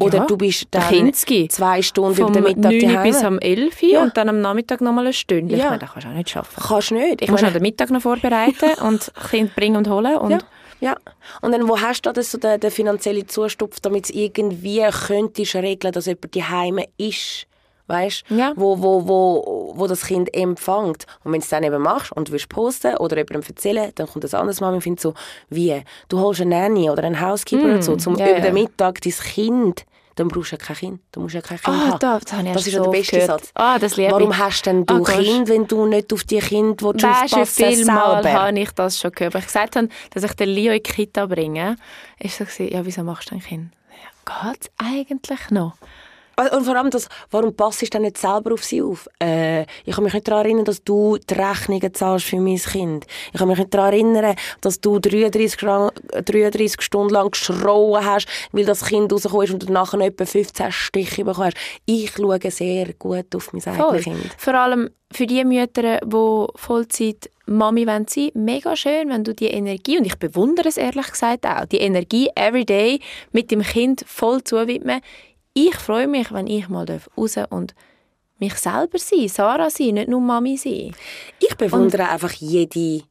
oder 0.00 0.18
Ja, 0.18 0.24
du 0.26 0.36
bist 0.36 0.66
dann 0.70 0.82
Kinski. 0.88 1.48
zwei 1.48 1.82
Stunden 1.82 2.14
Vom 2.16 2.26
über 2.30 2.34
den 2.34 2.42
Mittag 2.44 2.72
9 2.72 2.80
daheim. 2.80 3.02
bis 3.02 3.24
am 3.24 3.38
11 3.38 3.82
Ja. 3.82 4.02
und 4.02 4.16
dann 4.16 4.28
am 4.28 4.40
Nachmittag 4.40 4.80
noch 4.80 4.92
mal 4.92 5.00
eine 5.02 5.12
Stunde. 5.12 5.54
Ich 5.54 5.60
Ja. 5.60 5.66
meine, 5.70 5.78
das 5.78 5.92
kannst 5.92 6.06
du 6.06 6.10
auch 6.10 6.14
nicht 6.14 6.30
schaffen. 6.30 6.62
Kannst 6.66 6.90
du 6.90 6.94
nicht. 6.94 7.20
Ich 7.22 7.26
Du 7.26 7.32
musst 7.32 7.42
meine, 7.42 7.54
den 7.54 7.62
Mittag 7.62 7.90
noch 7.90 8.02
vorbereiten 8.02 8.70
und 8.82 9.12
Kind 9.30 9.54
bringen 9.56 9.76
und 9.76 9.88
holen. 9.88 10.16
Und 10.18 10.30
Ja, 10.32 10.38
ja. 10.80 10.96
Und 11.40 11.52
dann, 11.52 11.68
wo 11.68 11.80
hast 11.80 12.02
du 12.02 12.12
da 12.12 12.22
so 12.22 12.38
den, 12.38 12.60
den 12.60 12.70
finanziellen 12.70 13.26
Zustupf, 13.28 13.80
damit 13.80 14.04
es 14.04 14.10
irgendwie 14.10 14.82
könntest 15.06 15.54
regeln, 15.56 15.92
dass 15.92 16.06
jemand 16.06 16.34
die 16.34 16.44
Heime 16.44 16.84
ist, 16.98 17.46
weißt? 17.86 18.24
Ja. 18.30 18.52
Wo, 18.56 18.80
wo, 18.82 19.06
wo, 19.08 19.72
wo 19.76 19.86
das 19.86 20.06
Kind 20.06 20.34
empfängt. 20.34 21.06
Und 21.24 21.32
wenn 21.32 21.40
du 21.40 21.44
es 21.44 21.48
dann 21.48 21.62
eben 21.64 21.82
machst 21.82 22.12
und 22.12 22.30
willst 22.30 22.48
posten 22.48 22.96
oder 22.96 23.16
jemandem 23.16 23.42
erzählen, 23.48 23.92
dann 23.94 24.06
kommt 24.08 24.24
das 24.24 24.34
anderes 24.34 24.60
Mal 24.60 24.74
und 24.74 24.80
findet 24.82 25.00
so, 25.00 25.14
wie, 25.48 25.82
du 26.08 26.18
holst 26.20 26.40
eine 26.40 26.50
Nanny 26.58 26.90
oder 26.90 27.04
einen 27.04 27.20
Housekeeper 27.20 27.64
oder 27.66 27.82
so, 27.82 27.96
zum 27.96 28.14
Mm, 28.14 28.18
ja, 28.18 28.30
über 28.30 28.40
den 28.40 28.54
Mittag 28.54 29.00
dein 29.00 29.12
Kind, 29.12 29.84
dann 30.16 30.28
brauchst 30.28 30.50
du 30.52 30.56
ja 30.56 30.62
kein 30.64 30.76
Kind. 30.76 31.00
Du 31.12 31.20
musst 31.20 31.34
ja 31.34 31.42
kein 31.42 31.58
Kind 31.60 31.68
Ah, 31.76 31.88
haben. 31.90 31.98
da- 31.98 32.18
das 32.18 32.32
habe 32.32 32.48
das 32.52 32.66
ist 32.66 32.72
ja 32.72 32.78
so 32.78 32.84
der 32.84 32.90
beste 32.98 33.16
gehört. 33.20 33.40
Satz. 33.42 33.50
Ah, 33.54 33.78
das 33.78 33.96
liebe 33.96 34.12
Warum 34.12 34.30
ich. 34.30 34.38
hast 34.38 34.64
denn 34.64 34.86
du 34.86 34.94
Ah, 34.94 34.98
Gott. 35.00 35.08
Kind, 35.10 35.48
wenn 35.50 35.66
du 35.66 35.84
nicht 35.84 36.10
auf 36.12 36.24
die 36.24 36.38
Kinder 36.38 36.86
willst 36.86 37.04
Weißt 37.04 37.32
du, 37.32 37.36
wie 37.36 37.40
aufpassen 37.42 37.74
viel 37.74 37.84
Mal 37.84 38.32
habe 38.32 38.58
ich 38.58 38.70
das 38.70 38.98
schon 38.98 39.12
gehört. 39.12 39.34
Weil 39.34 39.40
ich 39.40 39.46
gesagt 39.46 39.76
habe, 39.76 39.88
dass 40.14 40.22
ich 40.24 40.32
den 40.32 40.48
Leo 40.48 40.72
in 40.72 40.82
die 40.82 40.90
Kita 40.90 41.26
bringe, 41.26 41.76
ist 42.18 42.38
so 42.38 42.62
ja, 42.62 42.86
wieso 42.86 43.02
machst 43.02 43.30
du 43.30 43.34
ein 43.34 43.42
Kind? 43.42 43.72
Ja, 44.24 44.50
geht's 44.52 44.70
eigentlich 44.78 45.50
noch? 45.50 45.74
Und 46.38 46.64
vor 46.64 46.76
allem, 46.76 46.90
das, 46.90 47.08
warum 47.30 47.54
passt 47.56 47.80
du 47.80 47.86
dann 47.86 48.02
nicht 48.02 48.18
selber 48.18 48.52
auf 48.52 48.62
sie 48.62 48.82
auf? 48.82 49.08
Äh, 49.22 49.62
ich 49.84 49.94
kann 49.94 50.04
mich 50.04 50.12
nicht 50.12 50.28
daran 50.28 50.44
erinnern, 50.44 50.66
dass 50.66 50.84
du 50.84 51.16
die 51.16 51.32
Rechnungen 51.34 51.94
zahlst 51.94 52.26
für 52.26 52.36
mein 52.40 52.56
Kind. 52.58 53.06
Ich 53.32 53.38
kann 53.38 53.48
mich 53.48 53.56
nicht 53.58 53.72
daran 53.72 53.92
erinnern, 53.94 54.36
dass 54.60 54.80
du 54.80 54.98
33, 54.98 55.54
Gra- 55.58 55.92
33 56.12 56.82
Stunden 56.82 57.14
lang 57.14 57.30
geschrauen 57.30 58.04
hast, 58.04 58.28
weil 58.52 58.66
das 58.66 58.84
Kind 58.84 59.12
rausgekommen 59.12 59.46
ist 59.46 59.52
und 59.54 59.68
du 59.68 59.72
nachher 59.72 59.96
noch 59.96 60.04
etwa 60.06 60.26
15 60.26 60.72
Stiche 60.72 61.24
bekommen 61.24 61.46
hast. 61.46 61.56
Ich 61.86 62.12
schaue 62.12 62.38
sehr 62.50 62.92
gut 62.94 63.34
auf 63.34 63.52
mein 63.54 63.64
eigenes 63.66 64.04
Kind. 64.04 64.34
Vor 64.36 64.54
allem 64.54 64.90
für 65.12 65.26
die 65.26 65.44
Mütter, 65.44 66.00
die 66.04 66.46
Vollzeit 66.56 67.30
Mami 67.48 67.86
wollen 67.86 68.06
sein 68.08 68.30
mega 68.34 68.74
schön, 68.74 69.08
wenn 69.08 69.22
du 69.22 69.32
die 69.32 69.46
Energie, 69.46 69.98
und 69.98 70.04
ich 70.04 70.16
bewundere 70.16 70.68
es 70.68 70.76
ehrlich 70.76 71.06
gesagt 71.06 71.46
auch, 71.46 71.64
die 71.64 71.78
Energie 71.78 72.28
everyday 72.34 72.98
mit 73.30 73.52
dem 73.52 73.62
Kind 73.62 74.04
voll 74.04 74.42
zuwidmen. 74.42 75.00
Ich 75.58 75.74
freue 75.76 76.06
mich, 76.06 76.30
wenn 76.32 76.48
ich 76.48 76.68
mal 76.68 76.84
raus 77.16 77.38
und 77.48 77.74
mich 78.38 78.54
selber 78.56 78.98
sein, 78.98 79.26
Sarah 79.28 79.70
sein, 79.70 79.94
nicht 79.94 80.08
nur 80.08 80.20
Mami 80.20 80.58
sein. 80.58 80.94
Ich 81.40 81.56
bewundere 81.56 82.02
Und 82.02 82.08
einfach 82.10 82.32
jede 82.32 83.04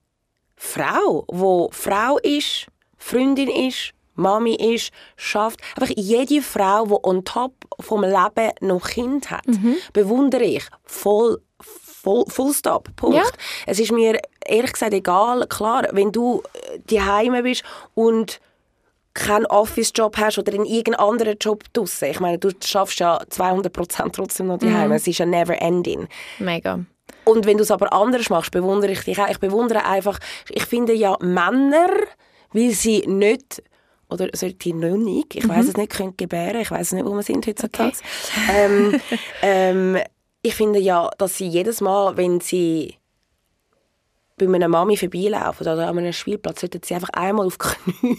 Frau, 0.55 1.25
wo 1.27 1.69
Frau 1.71 2.19
ist, 2.19 2.67
Freundin 2.99 3.49
ist, 3.49 3.93
Mami 4.13 4.53
ist, 4.53 4.91
schafft. 5.17 5.59
Einfach 5.75 5.91
jede 5.97 6.43
Frau, 6.43 6.85
die 6.85 6.93
on 7.01 7.25
top 7.25 7.53
vom 7.79 8.03
Leben 8.03 8.51
noch 8.61 8.89
Kind 8.89 9.31
hat, 9.31 9.47
mhm. 9.47 9.77
bewundere 9.91 10.43
ich 10.43 10.65
voll 10.83 11.41
Full, 12.03 12.25
full 12.27 12.53
stop, 12.53 12.95
Punkt. 12.95 13.15
Ja. 13.17 13.23
Es 13.65 13.79
ist 13.79 13.91
mir 13.91 14.21
ehrlich 14.45 14.73
gesagt 14.73 14.93
egal, 14.93 15.47
klar, 15.47 15.87
wenn 15.93 16.11
du 16.11 16.43
äh, 16.53 16.77
die 16.87 17.01
Heime 17.01 17.41
bist 17.41 17.63
und 17.95 18.39
keinen 19.15 19.47
Office-Job 19.47 20.17
hast 20.17 20.37
oder 20.37 20.53
in 20.53 20.65
irgendeinem 20.65 21.09
anderen 21.09 21.37
Job 21.39 21.63
draussen. 21.73 22.09
Ich 22.09 22.19
meine, 22.19 22.37
du 22.37 22.51
schaffst 22.63 22.99
ja 22.99 23.17
200% 23.17 24.11
trotzdem 24.11 24.47
noch 24.47 24.59
die 24.59 24.67
mhm. 24.67 24.91
Es 24.91 25.07
ist 25.07 25.17
ja 25.17 25.25
never 25.25 25.59
ending. 25.59 26.07
Mega. 26.37 26.81
Und 27.23 27.45
wenn 27.45 27.57
du 27.57 27.63
es 27.63 27.71
aber 27.71 27.91
anders 27.91 28.29
machst, 28.29 28.51
bewundere 28.51 28.91
ich 28.91 29.01
dich 29.01 29.19
auch. 29.19 29.29
Ich 29.29 29.39
bewundere 29.39 29.85
einfach, 29.85 30.19
ich 30.49 30.65
finde 30.65 30.93
ja 30.93 31.17
Männer, 31.21 31.89
weil 32.53 32.71
sie 32.71 33.03
nicht 33.07 33.63
oder 34.07 34.29
sollte 34.33 34.57
die 34.57 34.73
noch 34.73 34.97
nicht, 34.97 35.33
ich 35.33 35.45
mhm. 35.45 35.49
weiß 35.49 35.69
es 35.69 35.77
nicht, 35.77 35.91
können 35.91 36.15
gebären, 36.15 36.61
ich 36.61 36.69
weiß 36.69 36.91
nicht, 36.91 37.05
wo 37.05 37.13
wir 37.13 37.23
sind 37.23 37.47
heutzutage. 37.47 37.95
Okay. 37.95 38.51
ähm, 38.51 39.01
ähm, 39.41 39.97
ich 40.43 40.53
finde 40.53 40.77
ja, 40.77 41.09
dass 41.17 41.37
sie 41.37 41.47
jedes 41.47 41.81
Mal, 41.81 42.15
wenn 42.17 42.39
sie 42.39 42.95
bei 44.37 44.45
einer 44.45 44.67
Mami 44.67 44.97
vorbeilaufen 44.97 45.65
oder 45.65 45.87
an 45.87 45.97
einem 45.97 46.13
Spielplatz, 46.13 46.61
sollten 46.61 46.81
sie 46.83 46.93
einfach 46.93 47.09
einmal 47.13 47.47
auf 47.47 47.57
die 47.57 47.99
Knie 48.01 48.17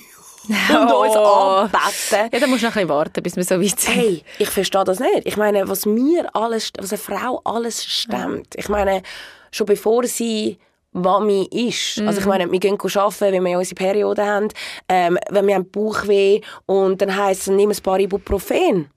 und 0.68 0.92
oh. 0.92 1.02
uns 1.02 1.16
anbeten. 1.16 2.30
Ja, 2.32 2.40
dann 2.40 2.50
musst 2.50 2.62
du 2.62 2.66
noch 2.66 2.76
ein 2.76 2.82
bisschen 2.82 2.88
warten, 2.88 3.22
bis 3.22 3.36
wir 3.36 3.44
so 3.44 3.60
weit 3.60 3.80
sind. 3.80 3.94
Hey, 3.94 4.24
ich 4.38 4.50
verstehe 4.50 4.84
das 4.84 5.00
nicht. 5.00 5.22
Ich 5.24 5.36
meine, 5.36 5.68
was 5.68 5.86
mir 5.86 6.34
alles, 6.34 6.72
was 6.78 6.92
eine 6.92 6.98
Frau 6.98 7.40
alles 7.44 7.84
stemmt. 7.84 8.54
Ja. 8.54 8.60
Ich 8.60 8.68
meine, 8.68 9.02
schon 9.50 9.66
bevor 9.66 10.04
sie 10.04 10.58
Mami 10.92 11.48
ist. 11.52 12.00
Mhm. 12.00 12.08
Also 12.08 12.20
ich 12.20 12.26
meine, 12.26 12.50
wir 12.50 12.58
gehen 12.58 12.78
arbeiten, 12.80 13.32
wenn 13.32 13.44
wir 13.44 13.58
unsere 13.58 13.74
Periode 13.74 14.24
haben, 14.24 14.48
ähm, 14.88 15.18
wenn 15.30 15.46
wir 15.46 15.54
haben 15.54 15.70
Bauchweh 15.70 16.40
und 16.66 17.00
dann 17.02 17.16
heisst 17.16 17.42
es, 17.42 17.48
nimm 17.48 17.70
ein 17.70 17.76
paar 17.82 18.00
Ibuprofen 18.00 18.88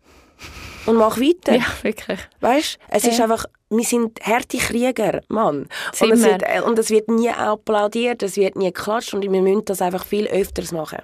und 0.85 0.95
mach 0.95 1.17
weiter. 1.19 1.55
Ja, 1.55 1.65
wirklich. 1.81 2.19
Weißt? 2.39 2.79
Es 2.89 3.03
ja. 3.03 3.09
ist 3.12 3.21
einfach, 3.21 3.45
wir 3.69 3.83
sind 3.83 4.19
harte 4.21 4.57
Krieger, 4.57 5.21
Mann. 5.27 5.67
Und 5.99 6.12
es, 6.12 6.23
wird, 6.23 6.43
äh, 6.43 6.62
und 6.62 6.79
es 6.79 6.89
wird 6.89 7.09
nie 7.09 7.29
applaudiert, 7.29 8.23
es 8.23 8.38
wird 8.38 8.55
nie 8.55 8.71
geklatscht 8.71 9.13
und 9.13 9.21
wir 9.21 9.29
müssen 9.29 9.65
das 9.65 9.81
einfach 9.81 10.05
viel 10.05 10.27
öfters 10.27 10.71
machen. 10.71 10.99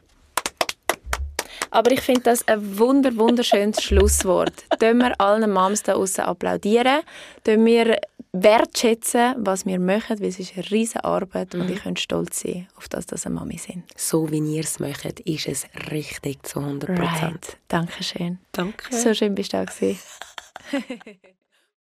Aber 1.76 1.92
ich 1.92 2.00
finde 2.00 2.22
das 2.22 2.48
ein 2.48 2.80
wunder 2.80 3.14
wunderschönes 3.18 3.84
Schlusswort. 3.84 4.54
Tun 4.80 5.00
wir 5.00 5.20
allen 5.20 5.52
Moms 5.52 5.84
da 5.84 5.94
draußen 5.94 6.24
applaudieren. 6.24 7.02
Tun 7.44 7.66
wir 7.66 8.00
wertschätzen, 8.32 9.36
was 9.40 9.66
wir 9.66 9.78
machen, 9.80 10.22
weil 10.22 10.30
es 10.30 10.40
ist 10.40 10.54
eine 10.56 10.72
riesige 10.72 11.04
Arbeit 11.04 11.54
mhm. 11.54 11.62
und 11.62 11.72
ich 11.72 11.84
könnte 11.84 12.02
stolz 12.02 12.40
sein 12.40 12.68
auf 12.78 12.88
das, 12.88 13.06
dass 13.06 13.26
wir 13.26 13.32
Mami 13.32 13.58
sind. 13.58 13.84
So 13.98 14.32
wie 14.32 14.40
ihr 14.40 14.64
es 14.64 14.80
möchtet, 14.80 15.20
ist 15.22 15.48
es 15.48 15.68
richtig 15.92 16.46
zu 16.46 16.60
100 16.60 16.96
Prozent. 16.96 17.22
Right. 17.22 17.58
Dankeschön. 17.68 18.40
Danke. 18.54 18.96
So 18.96 19.14
schön 19.14 19.36
bist 19.36 19.52
du 19.52 19.58
auch 19.58 19.66